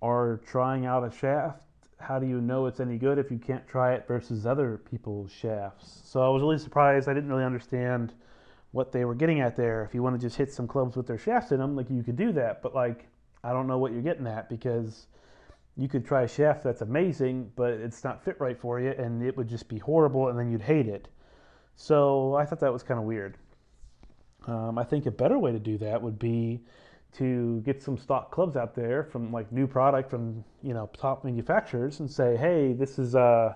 are 0.00 0.40
trying 0.46 0.86
out 0.86 1.02
a 1.02 1.10
shaft, 1.10 1.62
how 1.98 2.18
do 2.18 2.26
you 2.26 2.40
know 2.40 2.66
it's 2.66 2.78
any 2.78 2.96
good 2.96 3.18
if 3.18 3.30
you 3.30 3.38
can't 3.38 3.66
try 3.66 3.94
it 3.94 4.06
versus 4.06 4.46
other 4.46 4.80
people's 4.88 5.32
shafts? 5.32 6.00
So 6.04 6.22
I 6.22 6.28
was 6.28 6.42
really 6.42 6.58
surprised. 6.58 7.08
I 7.08 7.14
didn't 7.14 7.30
really 7.30 7.44
understand 7.44 8.14
what 8.70 8.92
they 8.92 9.04
were 9.04 9.14
getting 9.14 9.40
at 9.40 9.56
there. 9.56 9.84
If 9.84 9.94
you 9.94 10.02
want 10.02 10.20
to 10.20 10.24
just 10.24 10.36
hit 10.36 10.52
some 10.52 10.68
clubs 10.68 10.96
with 10.96 11.06
their 11.06 11.18
shafts 11.18 11.50
in 11.50 11.58
them, 11.58 11.74
like 11.74 11.90
you 11.90 12.02
could 12.02 12.16
do 12.16 12.32
that. 12.32 12.62
But 12.62 12.74
like 12.74 13.08
I 13.42 13.52
don't 13.52 13.66
know 13.66 13.78
what 13.78 13.92
you're 13.92 14.02
getting 14.02 14.26
at 14.26 14.48
because 14.48 15.06
you 15.78 15.88
could 15.88 16.04
try 16.04 16.22
a 16.22 16.28
shaft 16.28 16.64
that's 16.64 16.82
amazing, 16.82 17.52
but 17.54 17.70
it's 17.70 18.02
not 18.02 18.24
fit 18.24 18.36
right 18.40 18.58
for 18.58 18.80
you, 18.80 18.90
and 18.90 19.22
it 19.22 19.36
would 19.36 19.48
just 19.48 19.68
be 19.68 19.78
horrible, 19.78 20.28
and 20.28 20.36
then 20.36 20.50
you'd 20.50 20.60
hate 20.60 20.88
it. 20.88 21.06
So 21.76 22.34
I 22.34 22.44
thought 22.44 22.58
that 22.60 22.72
was 22.72 22.82
kind 22.82 22.98
of 22.98 23.06
weird. 23.06 23.38
Um, 24.48 24.76
I 24.76 24.82
think 24.82 25.06
a 25.06 25.12
better 25.12 25.38
way 25.38 25.52
to 25.52 25.60
do 25.60 25.78
that 25.78 26.02
would 26.02 26.18
be 26.18 26.60
to 27.12 27.60
get 27.60 27.80
some 27.80 27.96
stock 27.96 28.32
clubs 28.32 28.56
out 28.56 28.74
there 28.74 29.04
from 29.04 29.32
like 29.32 29.50
new 29.52 29.66
product 29.66 30.10
from 30.10 30.44
you 30.62 30.74
know 30.74 30.90
top 30.98 31.24
manufacturers 31.24 32.00
and 32.00 32.10
say, 32.10 32.36
hey, 32.36 32.72
this 32.72 32.98
is 32.98 33.14
uh, 33.14 33.54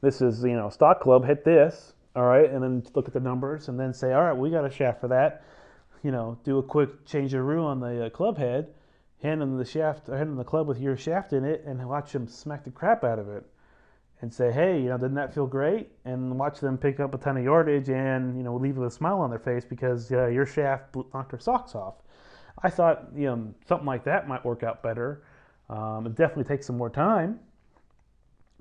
this 0.00 0.22
is 0.22 0.42
you 0.42 0.56
know 0.56 0.70
stock 0.70 1.00
club, 1.00 1.26
hit 1.26 1.44
this, 1.44 1.92
all 2.16 2.24
right, 2.24 2.50
and 2.50 2.62
then 2.62 2.82
look 2.94 3.06
at 3.06 3.12
the 3.12 3.20
numbers 3.20 3.68
and 3.68 3.78
then 3.78 3.92
say, 3.92 4.14
all 4.14 4.22
right, 4.22 4.36
we 4.36 4.48
got 4.48 4.64
a 4.64 4.70
shaft 4.70 5.02
for 5.02 5.08
that. 5.08 5.44
You 6.02 6.10
know, 6.10 6.38
do 6.42 6.56
a 6.56 6.62
quick 6.62 7.04
change 7.04 7.34
of 7.34 7.44
roux 7.44 7.64
on 7.64 7.80
the 7.80 8.06
uh, 8.06 8.10
club 8.10 8.38
head 8.38 8.68
hand 9.22 9.40
them 9.40 9.56
the 9.56 9.64
shaft, 9.64 10.06
hand 10.06 10.30
them 10.30 10.36
the 10.36 10.44
club 10.44 10.68
with 10.68 10.80
your 10.80 10.96
shaft 10.96 11.32
in 11.32 11.44
it, 11.44 11.62
and 11.66 11.86
watch 11.88 12.12
them 12.12 12.28
smack 12.28 12.64
the 12.64 12.70
crap 12.70 13.04
out 13.04 13.18
of 13.18 13.28
it, 13.28 13.44
and 14.20 14.32
say, 14.32 14.50
hey, 14.50 14.80
you 14.80 14.88
know, 14.88 14.98
didn't 14.98 15.14
that 15.14 15.32
feel 15.32 15.46
great? 15.46 15.90
And 16.04 16.38
watch 16.38 16.60
them 16.60 16.76
pick 16.76 17.00
up 17.00 17.14
a 17.14 17.18
ton 17.18 17.36
of 17.36 17.44
yardage, 17.44 17.88
and 17.88 18.36
you 18.36 18.42
know, 18.42 18.56
leave 18.56 18.76
with 18.76 18.88
a 18.88 18.90
smile 18.90 19.20
on 19.20 19.30
their 19.30 19.38
face 19.38 19.64
because 19.64 20.10
uh, 20.12 20.26
your 20.26 20.46
shaft 20.46 20.96
knocked 21.14 21.30
their 21.30 21.40
socks 21.40 21.74
off. 21.74 21.94
I 22.62 22.70
thought, 22.70 23.08
you 23.14 23.26
know, 23.26 23.54
something 23.68 23.86
like 23.86 24.04
that 24.04 24.26
might 24.26 24.44
work 24.44 24.62
out 24.62 24.82
better. 24.82 25.22
Um, 25.70 26.06
it 26.06 26.16
definitely 26.16 26.44
takes 26.44 26.66
some 26.66 26.76
more 26.76 26.90
time, 26.90 27.38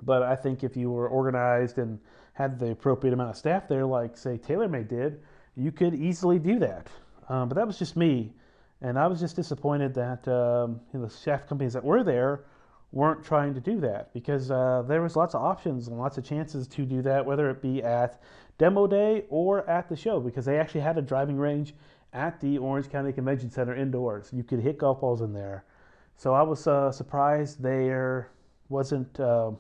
but 0.04 0.24
I 0.24 0.36
think 0.36 0.64
if 0.64 0.76
you 0.76 0.92
were 0.92 1.08
organized 1.08 1.78
and 1.78 2.00
had 2.34 2.60
the 2.60 2.72
appropriate 2.72 3.14
amount 3.14 3.32
of 3.32 3.38
staff 3.38 3.68
there, 3.68 3.86
like 3.86 4.16
say 4.18 4.38
TaylorMade 4.38 4.90
did, 4.90 5.22
you 5.56 5.72
could 5.72 5.96
easily 5.96 6.38
do 6.38 6.60
that. 6.60 6.88
Um, 7.30 7.50
but 7.50 7.56
that 7.56 7.66
was 7.66 7.80
just 7.80 7.96
me. 7.96 8.34
And 8.82 8.98
I 8.98 9.08
was 9.08 9.20
just 9.20 9.36
disappointed 9.36 9.94
that 9.96 10.28
um, 10.28 10.80
you 10.94 11.00
know, 11.00 11.06
the 11.08 11.16
shaft 11.16 11.48
companies 11.48 11.74
that 11.74 11.84
were 11.84 12.04
there 12.04 12.46
weren't 12.92 13.24
trying 13.24 13.54
to 13.54 13.60
do 13.60 13.80
that 13.82 14.14
because 14.14 14.50
uh, 14.50 14.84
there 14.88 15.02
was 15.02 15.16
lots 15.16 15.36
of 15.36 15.44
options 15.44 15.88
and 15.88 15.98
lots 15.98 16.18
of 16.18 16.24
chances 16.24 16.68
to 16.68 16.86
do 16.86 17.02
that, 17.02 17.26
whether 17.26 17.50
it 17.50 17.62
be 17.62 17.84
at 17.84 18.22
demo 18.58 18.88
day 18.88 19.26
or 19.30 19.68
at 19.70 19.90
the 19.90 19.96
show, 19.96 20.20
because 20.20 20.46
they 20.46 20.60
actually 20.60 20.82
had 20.82 20.98
a 20.98 21.02
driving 21.02 21.38
range 21.38 21.74
at 22.14 22.40
the 22.40 22.58
Orange 22.58 22.90
County 22.90 23.12
Convention 23.12 23.52
Center 23.52 23.76
indoors. 23.76 24.30
You 24.34 24.44
could 24.44 24.60
hit 24.60 24.78
golf 24.78 25.02
balls 25.02 25.22
in 25.22 25.34
there. 25.34 25.66
So 26.16 26.34
I 26.34 26.42
was 26.42 26.66
uh, 26.66 26.92
surprised 26.92 27.62
there 27.62 28.32
wasn't 28.70 29.20
uh, 29.20 29.52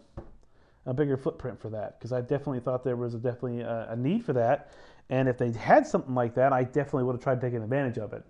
a 0.85 0.93
bigger 0.93 1.17
footprint 1.17 1.59
for 1.59 1.69
that 1.69 1.99
because 1.99 2.13
I 2.13 2.21
definitely 2.21 2.61
thought 2.61 2.83
there 2.83 2.95
was 2.95 3.13
a, 3.13 3.17
definitely 3.17 3.61
a, 3.61 3.89
a 3.91 3.95
need 3.95 4.23
for 4.23 4.33
that. 4.33 4.71
And 5.09 5.27
if 5.29 5.37
they 5.37 5.51
had 5.51 5.85
something 5.85 6.15
like 6.15 6.33
that, 6.35 6.53
I 6.53 6.63
definitely 6.63 7.03
would 7.03 7.13
have 7.13 7.23
tried 7.23 7.41
taking 7.41 7.61
advantage 7.61 7.97
of 7.97 8.13
it. 8.13 8.23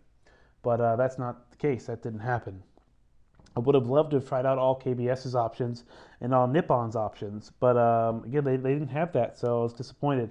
But 0.68 0.82
uh, 0.82 0.98
that's 0.98 1.18
not 1.18 1.50
the 1.50 1.56
case. 1.56 1.86
That 1.86 2.04
didn't 2.04 2.20
happen. 2.20 2.62
I 3.56 3.62
would 3.62 3.74
have 3.74 3.88
loved 3.88 4.12
to 4.12 4.18
have 4.18 4.28
tried 4.28 4.46
out 4.46 4.58
all 4.58 4.78
KBS's 4.78 5.34
options 5.34 5.86
and 6.20 6.34
all 6.34 6.46
Nippon's 6.46 6.98
options, 6.98 7.54
but 7.62 7.78
um, 7.78 8.26
again, 8.26 8.44
they, 8.44 8.58
they 8.58 8.74
didn't 8.74 8.90
have 8.90 9.14
that, 9.14 9.38
so 9.38 9.62
I 9.62 9.64
was 9.64 9.72
disappointed. 9.72 10.30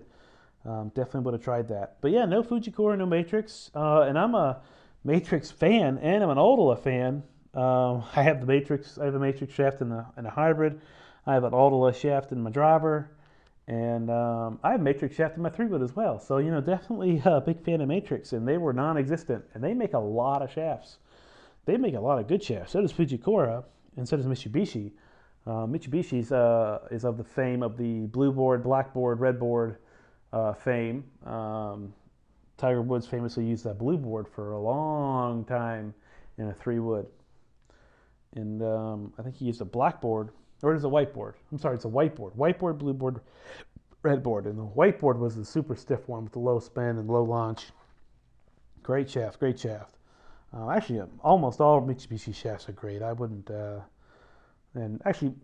Um, 0.67 0.93
definitely 0.95 1.21
would 1.21 1.33
have 1.33 1.43
tried 1.43 1.69
that. 1.69 1.97
But 2.03 2.11
yeah, 2.11 2.27
no 2.27 2.43
Fujikura, 2.43 2.99
no 2.99 3.07
Matrix, 3.07 3.71
uh, 3.75 4.03
and 4.03 4.19
I'm 4.19 4.35
a 4.35 4.61
Matrix 5.05 5.51
fan, 5.51 5.97
and 6.03 6.23
I'm 6.23 6.29
an 6.29 6.37
Aldila 6.37 6.81
fan. 6.81 7.23
Um, 7.55 8.05
I 8.15 8.21
have 8.21 8.41
the 8.41 8.47
Matrix. 8.47 8.99
I 8.99 9.07
have 9.07 9.15
a 9.15 9.19
Matrix 9.19 9.55
shaft 9.55 9.81
in 9.81 9.89
the 9.89 10.05
in 10.19 10.27
a 10.27 10.31
hybrid. 10.31 10.83
I 11.27 11.33
have 11.33 11.45
an 11.45 11.53
Aldila 11.53 11.95
shaft 11.95 12.31
in 12.31 12.43
my 12.43 12.51
driver. 12.51 13.09
And 13.69 14.11
um, 14.11 14.61
I 14.63 14.73
have 14.73 14.81
Matrix 14.81 15.17
shaft 15.17 15.37
in 15.37 15.43
my 15.43 15.51
three 15.51 15.67
wood 15.67 15.83
as 15.83 15.97
well. 15.97 16.21
So, 16.21 16.39
you 16.39 16.51
know, 16.51 16.61
definitely 16.61 17.21
a 17.25 17.41
big 17.41 17.65
fan 17.65 17.81
of 17.81 17.89
Matrix. 17.89 18.33
And 18.33 18.47
they 18.47 18.59
were 18.59 18.73
non 18.73 18.97
existent. 18.97 19.45
And 19.55 19.63
they 19.63 19.75
make 19.75 19.93
a 19.95 19.99
lot 19.99 20.43
of 20.43 20.53
shafts. 20.53 20.99
They 21.65 21.77
make 21.77 21.95
a 21.95 22.01
lot 22.01 22.19
of 22.21 22.29
good 22.29 22.43
shafts. 22.43 22.73
So 22.73 22.81
does 22.81 22.93
Fujikura, 22.93 23.65
and 23.97 24.09
so 24.09 24.17
does 24.17 24.27
Mitsubishi. 24.27 24.93
Uh, 25.47 25.67
Mitsubishi's 25.67 26.33
uh, 26.33 26.79
is 26.91 27.05
of 27.05 27.19
the 27.19 27.25
fame 27.25 27.63
of 27.63 27.77
the 27.77 28.07
blue 28.07 28.33
board, 28.33 28.63
black 28.63 28.95
board, 28.95 29.21
red 29.21 29.39
board 29.39 29.79
uh, 30.33 30.53
fame. 30.53 31.05
Um, 31.25 31.93
Tiger 32.57 32.83
Woods 32.83 33.07
famously 33.07 33.45
used 33.45 33.65
that 33.65 33.79
blue 33.79 33.97
board 33.97 34.27
for 34.29 34.53
a 34.53 34.61
long 34.61 35.45
time 35.45 35.93
in 36.39 36.49
a 36.49 36.55
three 36.55 36.79
wood. 36.79 37.07
and 38.35 38.63
um, 38.63 39.13
I 39.19 39.23
think 39.23 39.37
he 39.37 39.45
used 39.45 39.61
a 39.61 39.65
blackboard 39.65 40.31
or 40.63 40.73
it 40.73 40.77
is 40.77 40.85
a 40.85 40.89
whiteboard. 40.89 41.35
I'm 41.53 41.59
sorry, 41.59 41.77
it's 41.77 41.85
a 41.85 41.89
whiteboard. 41.89 42.37
Whiteboard, 42.37 42.79
blue 42.79 42.95
board, 42.95 43.21
red 44.03 44.23
board, 44.23 44.47
and 44.47 44.59
the 44.59 44.67
whiteboard 44.67 45.19
was 45.19 45.37
the 45.37 45.45
super 45.45 45.77
stiff 45.77 46.09
one 46.09 46.25
with 46.25 46.33
the 46.33 46.39
low 46.39 46.59
spin 46.59 46.99
and 46.99 47.09
low 47.09 47.25
launch. 47.25 47.67
Great 48.83 49.11
shaft, 49.11 49.39
great 49.39 49.59
shaft. 49.59 49.97
Uh, 50.57 50.71
actually, 50.71 51.03
almost 51.23 51.61
all 51.61 51.83
Mitsubishi 51.83 52.35
shafts 52.35 52.69
are 52.69 52.73
great. 52.73 53.03
I 53.03 53.13
wouldn't, 53.13 53.51
uh, 53.51 53.81
and 54.75 55.03
actually, 55.05 55.35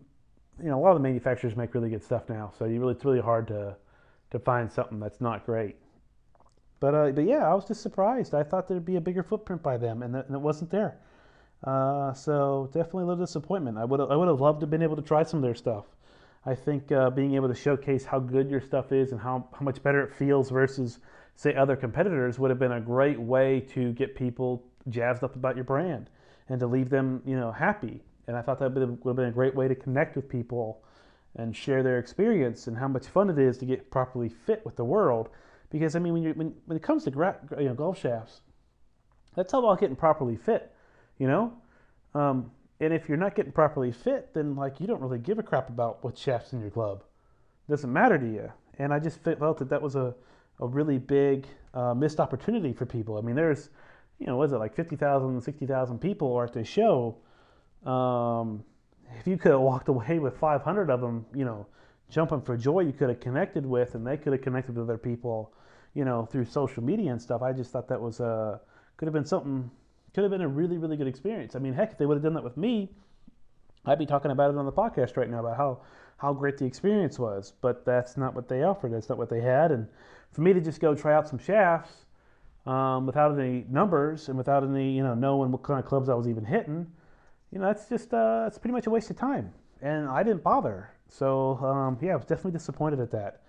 you 0.61 0.69
know, 0.69 0.79
a 0.79 0.81
lot 0.81 0.91
of 0.91 0.97
the 0.97 1.03
manufacturers 1.03 1.55
make 1.55 1.73
really 1.73 1.89
good 1.89 2.03
stuff 2.03 2.29
now. 2.29 2.53
So 2.57 2.65
you 2.65 2.79
really, 2.79 2.93
it's 2.93 3.05
really 3.05 3.21
hard 3.21 3.47
to 3.47 3.75
to 4.31 4.39
find 4.39 4.71
something 4.71 4.99
that's 4.99 5.21
not 5.21 5.45
great. 5.45 5.75
But 6.79 6.95
uh, 6.95 7.11
but 7.11 7.25
yeah, 7.25 7.49
I 7.49 7.53
was 7.53 7.65
just 7.65 7.81
surprised. 7.81 8.33
I 8.33 8.43
thought 8.43 8.67
there'd 8.67 8.83
be 8.83 8.95
a 8.95 9.01
bigger 9.01 9.23
footprint 9.23 9.61
by 9.61 9.77
them, 9.77 10.01
and, 10.03 10.15
and 10.15 10.35
it 10.35 10.41
wasn't 10.41 10.69
there. 10.71 10.97
Uh, 11.63 12.13
so 12.13 12.69
definitely 12.73 13.03
a 13.03 13.07
little 13.07 13.23
disappointment. 13.23 13.77
I 13.77 13.85
would 13.85 14.01
I 14.01 14.15
would 14.15 14.27
have 14.27 14.41
loved 14.41 14.59
to 14.59 14.65
have 14.65 14.71
been 14.71 14.81
able 14.81 14.97
to 14.97 15.01
try 15.01 15.23
some 15.23 15.37
of 15.37 15.43
their 15.43 15.55
stuff. 15.55 15.85
I 16.45 16.55
think 16.55 16.91
uh, 16.91 17.09
being 17.09 17.35
able 17.35 17.47
to 17.47 17.55
showcase 17.55 18.03
how 18.03 18.19
good 18.19 18.49
your 18.49 18.59
stuff 18.59 18.91
is 18.91 19.13
and 19.13 19.21
how, 19.21 19.47
how 19.53 19.63
much 19.63 19.81
better 19.81 20.01
it 20.01 20.13
feels 20.13 20.49
versus 20.49 20.99
say 21.35 21.55
other 21.55 21.77
competitors 21.77 22.37
would 22.37 22.49
have 22.49 22.59
been 22.59 22.73
a 22.73 22.81
great 22.81 23.17
way 23.17 23.61
to 23.61 23.93
get 23.93 24.13
people 24.13 24.65
jazzed 24.89 25.23
up 25.23 25.37
about 25.37 25.55
your 25.55 25.63
brand 25.63 26.09
and 26.49 26.59
to 26.59 26.67
leave 26.67 26.89
them 26.89 27.21
you 27.25 27.37
know 27.37 27.51
happy. 27.51 28.03
And 28.27 28.35
I 28.35 28.41
thought 28.41 28.59
that 28.59 28.73
would 28.73 28.81
have 28.81 29.15
been 29.15 29.25
a 29.25 29.31
great 29.31 29.55
way 29.55 29.69
to 29.69 29.75
connect 29.75 30.17
with 30.17 30.27
people 30.27 30.83
and 31.37 31.55
share 31.55 31.81
their 31.81 31.97
experience 31.97 32.67
and 32.67 32.77
how 32.77 32.89
much 32.89 33.07
fun 33.07 33.29
it 33.29 33.39
is 33.39 33.57
to 33.59 33.65
get 33.65 33.89
properly 33.89 34.29
fit 34.29 34.65
with 34.65 34.75
the 34.75 34.85
world. 34.85 35.29
Because 35.69 35.95
I 35.95 35.99
mean, 35.99 36.13
when, 36.13 36.23
you 36.23 36.33
when, 36.33 36.53
when 36.65 36.75
it 36.75 36.83
comes 36.83 37.05
to 37.05 37.11
gra- 37.11 37.39
you 37.57 37.65
know, 37.65 37.73
golf 37.73 37.99
shafts, 37.99 38.41
that's 39.33 39.53
all 39.53 39.63
about 39.63 39.79
getting 39.79 39.95
properly 39.95 40.35
fit 40.35 40.72
you 41.23 41.29
know? 41.29 41.53
Um, 42.15 42.51
and 42.81 42.91
if 42.91 43.07
you're 43.07 43.17
not 43.17 43.33
getting 43.33 43.53
properly 43.53 43.93
fit, 43.93 44.33
then 44.33 44.57
like 44.57 44.81
you 44.81 44.87
don't 44.87 44.99
really 44.99 45.19
give 45.19 45.39
a 45.39 45.43
crap 45.43 45.69
about 45.69 46.03
what 46.03 46.17
shafts 46.17 46.51
in 46.51 46.59
your 46.59 46.69
club. 46.69 47.01
It 47.65 47.71
doesn't 47.71 47.93
matter 47.93 48.17
to 48.17 48.25
you. 48.25 48.51
And 48.77 48.93
I 48.93 48.99
just 48.99 49.19
felt 49.19 49.57
that 49.59 49.69
that 49.69 49.81
was 49.81 49.95
a, 49.95 50.13
a 50.59 50.67
really 50.67 50.97
big 50.97 51.47
uh, 51.73 51.93
missed 51.93 52.19
opportunity 52.19 52.73
for 52.73 52.85
people. 52.85 53.17
I 53.17 53.21
mean, 53.21 53.37
there's, 53.37 53.69
you 54.19 54.27
know, 54.27 54.35
was 54.35 54.51
it 54.51 54.57
like 54.57 54.75
50,000, 54.75 55.39
60,000 55.39 55.99
people 55.99 56.41
at 56.41 56.51
this 56.51 56.67
show? 56.67 57.15
Um, 57.85 58.65
if 59.17 59.25
you 59.25 59.37
could 59.37 59.51
have 59.51 59.61
walked 59.61 59.87
away 59.87 60.19
with 60.19 60.37
500 60.37 60.89
of 60.89 60.99
them, 60.99 61.25
you 61.33 61.45
know, 61.45 61.65
jumping 62.09 62.41
for 62.41 62.57
joy, 62.57 62.81
you 62.81 62.91
could 62.91 63.07
have 63.07 63.21
connected 63.21 63.65
with, 63.65 63.95
and 63.95 64.05
they 64.05 64.17
could 64.17 64.33
have 64.33 64.41
connected 64.41 64.75
with 64.75 64.89
other 64.89 64.97
people, 64.97 65.53
you 65.93 66.03
know, 66.03 66.25
through 66.25 66.43
social 66.43 66.83
media 66.83 67.13
and 67.13 67.21
stuff. 67.21 67.41
I 67.41 67.53
just 67.53 67.71
thought 67.71 67.87
that 67.87 68.01
was 68.01 68.19
uh, 68.19 68.57
could 68.97 69.05
have 69.05 69.13
been 69.13 69.25
something 69.25 69.71
could 70.13 70.23
have 70.23 70.31
been 70.31 70.41
a 70.41 70.47
really, 70.47 70.77
really 70.77 70.97
good 70.97 71.07
experience. 71.07 71.55
I 71.55 71.59
mean, 71.59 71.73
heck, 71.73 71.91
if 71.91 71.97
they 71.97 72.05
would 72.05 72.15
have 72.15 72.23
done 72.23 72.33
that 72.35 72.43
with 72.43 72.57
me, 72.57 72.89
I'd 73.85 73.99
be 73.99 74.05
talking 74.05 74.31
about 74.31 74.51
it 74.51 74.57
on 74.57 74.65
the 74.65 74.71
podcast 74.71 75.17
right 75.17 75.29
now 75.29 75.39
about 75.39 75.57
how, 75.57 75.81
how 76.17 76.33
great 76.33 76.57
the 76.57 76.65
experience 76.65 77.19
was. 77.19 77.53
But 77.61 77.85
that's 77.85 78.15
not 78.15 78.33
what 78.33 78.47
they 78.47 78.63
offered. 78.63 78.93
That's 78.93 79.09
not 79.09 79.17
what 79.17 79.29
they 79.29 79.41
had. 79.41 79.71
And 79.71 79.87
for 80.31 80.41
me 80.41 80.53
to 80.53 80.61
just 80.61 80.79
go 80.79 80.95
try 80.95 81.13
out 81.13 81.27
some 81.27 81.39
shafts 81.39 82.05
um, 82.65 83.05
without 83.05 83.37
any 83.37 83.65
numbers 83.69 84.29
and 84.29 84.37
without 84.37 84.63
any, 84.63 84.91
you 84.91 85.03
know, 85.03 85.15
knowing 85.15 85.51
what 85.51 85.63
kind 85.63 85.79
of 85.79 85.85
clubs 85.85 86.09
I 86.09 86.13
was 86.13 86.27
even 86.27 86.45
hitting, 86.45 86.87
you 87.51 87.59
know, 87.59 87.65
that's 87.65 87.89
just, 87.89 88.13
uh, 88.13 88.45
it's 88.47 88.57
pretty 88.57 88.73
much 88.73 88.87
a 88.87 88.89
waste 88.89 89.09
of 89.09 89.17
time. 89.17 89.51
And 89.81 90.07
I 90.07 90.23
didn't 90.23 90.43
bother. 90.43 90.91
So, 91.09 91.57
um, 91.57 91.97
yeah, 92.01 92.13
I 92.13 92.15
was 92.15 92.25
definitely 92.25 92.51
disappointed 92.51 92.99
at 92.99 93.11
that. 93.11 93.41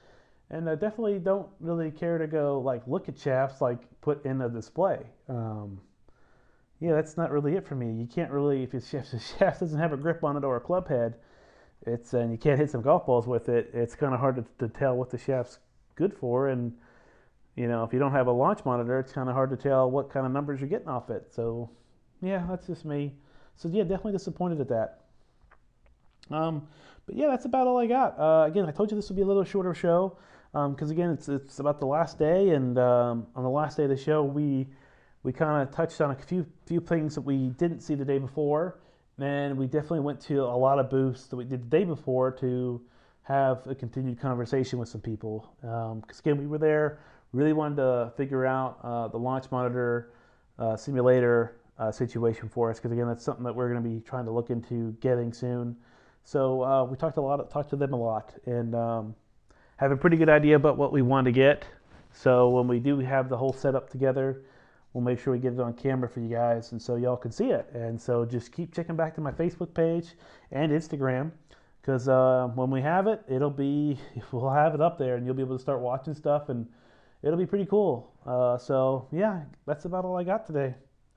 And 0.50 0.68
I 0.68 0.74
definitely 0.74 1.18
don't 1.18 1.48
really 1.60 1.90
care 1.90 2.18
to 2.18 2.26
go, 2.26 2.60
like, 2.60 2.82
look 2.86 3.08
at 3.08 3.18
shafts, 3.18 3.60
like, 3.60 3.78
put 4.02 4.24
in 4.26 4.42
a 4.42 4.48
display. 4.48 5.06
Um, 5.28 5.80
yeah, 6.84 6.92
that's 6.92 7.16
not 7.16 7.30
really 7.30 7.54
it 7.54 7.66
for 7.66 7.74
me. 7.74 7.90
You 7.90 8.06
can't 8.06 8.30
really, 8.30 8.64
if, 8.64 8.74
if 8.94 9.10
the 9.10 9.18
shaft 9.18 9.60
doesn't 9.60 9.78
have 9.78 9.92
a 9.92 9.96
grip 9.96 10.22
on 10.22 10.36
it 10.36 10.44
or 10.44 10.56
a 10.56 10.60
club 10.60 10.88
head, 10.88 11.14
it's 11.86 12.12
and 12.12 12.30
you 12.30 12.38
can't 12.38 12.58
hit 12.58 12.70
some 12.70 12.82
golf 12.82 13.06
balls 13.06 13.26
with 13.26 13.48
it. 13.48 13.70
It's 13.72 13.94
kind 13.94 14.12
of 14.12 14.20
hard 14.20 14.36
to, 14.36 14.44
to 14.58 14.68
tell 14.68 14.94
what 14.94 15.10
the 15.10 15.18
shaft's 15.18 15.58
good 15.94 16.14
for. 16.14 16.48
And 16.48 16.72
you 17.56 17.68
know, 17.68 17.84
if 17.84 17.92
you 17.92 17.98
don't 17.98 18.12
have 18.12 18.26
a 18.26 18.32
launch 18.32 18.64
monitor, 18.64 18.98
it's 18.98 19.12
kind 19.12 19.28
of 19.28 19.34
hard 19.34 19.50
to 19.50 19.56
tell 19.56 19.90
what 19.90 20.10
kind 20.10 20.26
of 20.26 20.32
numbers 20.32 20.60
you're 20.60 20.68
getting 20.68 20.88
off 20.88 21.08
it. 21.08 21.32
So, 21.32 21.70
yeah, 22.20 22.44
that's 22.48 22.66
just 22.66 22.84
me. 22.84 23.14
So 23.56 23.68
yeah, 23.68 23.82
definitely 23.82 24.12
disappointed 24.12 24.60
at 24.60 24.68
that. 24.68 25.00
Um, 26.30 26.66
but 27.06 27.16
yeah, 27.16 27.28
that's 27.28 27.44
about 27.44 27.66
all 27.66 27.78
I 27.78 27.86
got. 27.86 28.18
Uh, 28.18 28.44
again, 28.46 28.66
I 28.66 28.72
told 28.72 28.90
you 28.90 28.96
this 28.96 29.08
would 29.08 29.16
be 29.16 29.22
a 29.22 29.26
little 29.26 29.44
shorter 29.44 29.74
show 29.74 30.18
because 30.52 30.90
um, 30.90 30.90
again, 30.90 31.10
it's 31.10 31.28
it's 31.28 31.58
about 31.58 31.80
the 31.80 31.86
last 31.86 32.18
day, 32.18 32.50
and 32.50 32.78
um, 32.78 33.26
on 33.36 33.42
the 33.42 33.50
last 33.50 33.76
day 33.76 33.84
of 33.84 33.90
the 33.90 33.96
show, 33.96 34.22
we 34.22 34.66
we 35.24 35.32
kind 35.32 35.66
of 35.66 35.74
touched 35.74 36.00
on 36.00 36.12
a 36.12 36.14
few 36.14 36.46
few 36.66 36.80
things 36.80 37.16
that 37.16 37.22
we 37.22 37.48
didn't 37.58 37.80
see 37.80 37.96
the 37.96 38.04
day 38.04 38.18
before, 38.18 38.78
and 39.18 39.56
we 39.58 39.66
definitely 39.66 40.00
went 40.00 40.20
to 40.20 40.42
a 40.42 40.56
lot 40.56 40.78
of 40.78 40.88
booths 40.88 41.26
that 41.26 41.36
we 41.36 41.44
did 41.44 41.62
the 41.62 41.78
day 41.78 41.84
before 41.84 42.30
to 42.30 42.80
have 43.22 43.66
a 43.66 43.74
continued 43.74 44.20
conversation 44.20 44.78
with 44.78 44.88
some 44.88 45.00
people. 45.00 45.50
Because 45.60 45.92
um, 45.92 46.02
again, 46.20 46.38
we 46.38 46.46
were 46.46 46.58
there, 46.58 47.00
really 47.32 47.54
wanted 47.54 47.76
to 47.76 48.12
figure 48.16 48.44
out 48.44 48.78
uh, 48.82 49.08
the 49.08 49.16
launch 49.16 49.50
monitor 49.50 50.12
uh, 50.58 50.76
simulator 50.76 51.56
uh, 51.78 51.90
situation 51.90 52.48
for 52.48 52.70
us. 52.70 52.78
Because 52.78 52.92
again, 52.92 53.08
that's 53.08 53.24
something 53.24 53.44
that 53.44 53.54
we're 53.54 53.70
going 53.70 53.82
to 53.82 53.88
be 53.88 54.00
trying 54.00 54.26
to 54.26 54.30
look 54.30 54.50
into 54.50 54.92
getting 55.00 55.32
soon. 55.32 55.74
So 56.22 56.62
uh, 56.62 56.84
we 56.84 56.98
talked 56.98 57.16
a 57.16 57.22
lot, 57.22 57.50
talked 57.50 57.70
to 57.70 57.76
them 57.76 57.94
a 57.94 57.96
lot, 57.96 58.34
and 58.44 58.74
um, 58.74 59.14
have 59.76 59.90
a 59.90 59.96
pretty 59.96 60.18
good 60.18 60.28
idea 60.28 60.56
about 60.56 60.76
what 60.76 60.92
we 60.92 61.00
want 61.00 61.24
to 61.24 61.32
get. 61.32 61.64
So 62.12 62.50
when 62.50 62.68
we 62.68 62.78
do 62.78 62.98
have 62.98 63.30
the 63.30 63.36
whole 63.38 63.54
setup 63.54 63.88
together 63.88 64.42
we'll 64.94 65.02
make 65.02 65.18
sure 65.18 65.32
we 65.32 65.40
get 65.40 65.52
it 65.52 65.60
on 65.60 65.74
camera 65.74 66.08
for 66.08 66.20
you 66.20 66.28
guys 66.28 66.72
and 66.72 66.80
so 66.80 66.94
y'all 66.94 67.16
can 67.16 67.32
see 67.32 67.50
it. 67.50 67.68
And 67.74 68.00
so 68.00 68.24
just 68.24 68.52
keep 68.52 68.72
checking 68.72 68.96
back 68.96 69.14
to 69.16 69.20
my 69.20 69.32
Facebook 69.32 69.74
page 69.74 70.14
and 70.52 70.72
Instagram 70.72 71.32
because 71.82 72.08
uh, 72.08 72.48
when 72.54 72.70
we 72.70 72.80
have 72.80 73.08
it, 73.08 73.20
it'll 73.28 73.50
be, 73.50 73.98
we'll 74.32 74.50
have 74.50 74.72
it 74.72 74.80
up 74.80 74.96
there 74.96 75.16
and 75.16 75.26
you'll 75.26 75.34
be 75.34 75.42
able 75.42 75.56
to 75.56 75.62
start 75.62 75.80
watching 75.80 76.14
stuff 76.14 76.48
and 76.48 76.66
it'll 77.22 77.36
be 77.36 77.44
pretty 77.44 77.66
cool. 77.66 78.12
Uh, 78.24 78.56
so 78.56 79.08
yeah, 79.10 79.42
that's 79.66 79.84
about 79.84 80.04
all 80.04 80.16
I 80.16 80.22
got 80.22 80.46
today. 80.46 80.74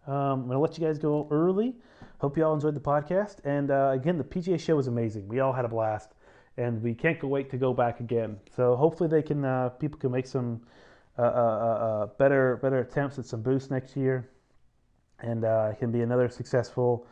Um, 0.07 0.43
I'm 0.43 0.49
to 0.49 0.59
let 0.59 0.77
you 0.77 0.85
guys 0.85 0.97
go 0.97 1.27
early. 1.29 1.75
Hope 2.19 2.35
you 2.35 2.43
all 2.43 2.55
enjoyed 2.55 2.73
the 2.73 2.79
podcast. 2.79 3.45
And 3.45 3.69
uh, 3.69 3.91
again, 3.93 4.17
the 4.17 4.23
PGA 4.23 4.59
show 4.59 4.75
was 4.75 4.87
amazing. 4.87 5.27
We 5.27 5.39
all 5.39 5.53
had 5.53 5.65
a 5.65 5.69
blast 5.69 6.13
and 6.57 6.81
we 6.81 6.95
can't 6.95 7.23
wait 7.23 7.51
to 7.51 7.57
go 7.57 7.75
back 7.75 7.99
again. 7.99 8.39
So 8.55 8.75
hopefully 8.75 9.07
they 9.07 9.21
can, 9.21 9.45
uh, 9.45 9.69
people 9.69 9.99
can 9.99 10.11
make 10.11 10.25
some 10.25 10.61
uh, 11.17 11.21
uh, 11.21 11.25
uh, 11.25 12.05
better 12.17 12.57
better 12.57 12.79
attempts 12.79 13.17
at 13.17 13.25
some 13.25 13.41
boosts 13.41 13.71
next 13.71 13.95
year, 13.95 14.29
and 15.19 15.43
it 15.43 15.79
can 15.79 15.91
be 15.91 16.01
another 16.01 16.29
successful 16.29 17.07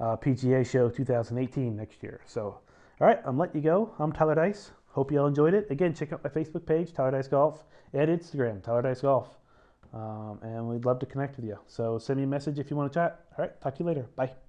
PGA 0.00 0.64
show 0.64 0.88
2018 0.88 1.76
next 1.76 2.02
year. 2.02 2.20
So, 2.24 2.60
all 3.00 3.06
right, 3.06 3.20
I'm 3.24 3.36
letting 3.36 3.56
you 3.56 3.62
go. 3.62 3.94
I'm 3.98 4.12
Tyler 4.12 4.34
Dice. 4.36 4.70
Hope 4.86 5.12
you 5.12 5.18
all 5.18 5.26
enjoyed 5.26 5.54
it. 5.54 5.66
Again, 5.70 5.94
check 5.94 6.12
out 6.12 6.22
my 6.24 6.30
Facebook 6.30 6.66
page, 6.66 6.92
Tyler 6.92 7.12
Dice 7.12 7.28
Golf, 7.28 7.64
and 7.92 8.08
Instagram, 8.10 8.62
Tyler 8.62 8.82
Dice 8.82 9.00
Golf. 9.00 9.38
Um, 9.92 10.38
and 10.42 10.68
we'd 10.68 10.84
love 10.84 10.98
to 11.00 11.06
connect 11.06 11.36
with 11.36 11.46
you. 11.46 11.58
So 11.66 11.98
send 11.98 12.18
me 12.18 12.24
a 12.24 12.26
message 12.26 12.58
if 12.58 12.70
you 12.70 12.76
want 12.76 12.92
to 12.92 12.98
chat. 12.98 13.20
All 13.38 13.44
right, 13.44 13.60
talk 13.60 13.74
to 13.76 13.80
you 13.80 13.86
later. 13.86 14.06
Bye. 14.16 14.47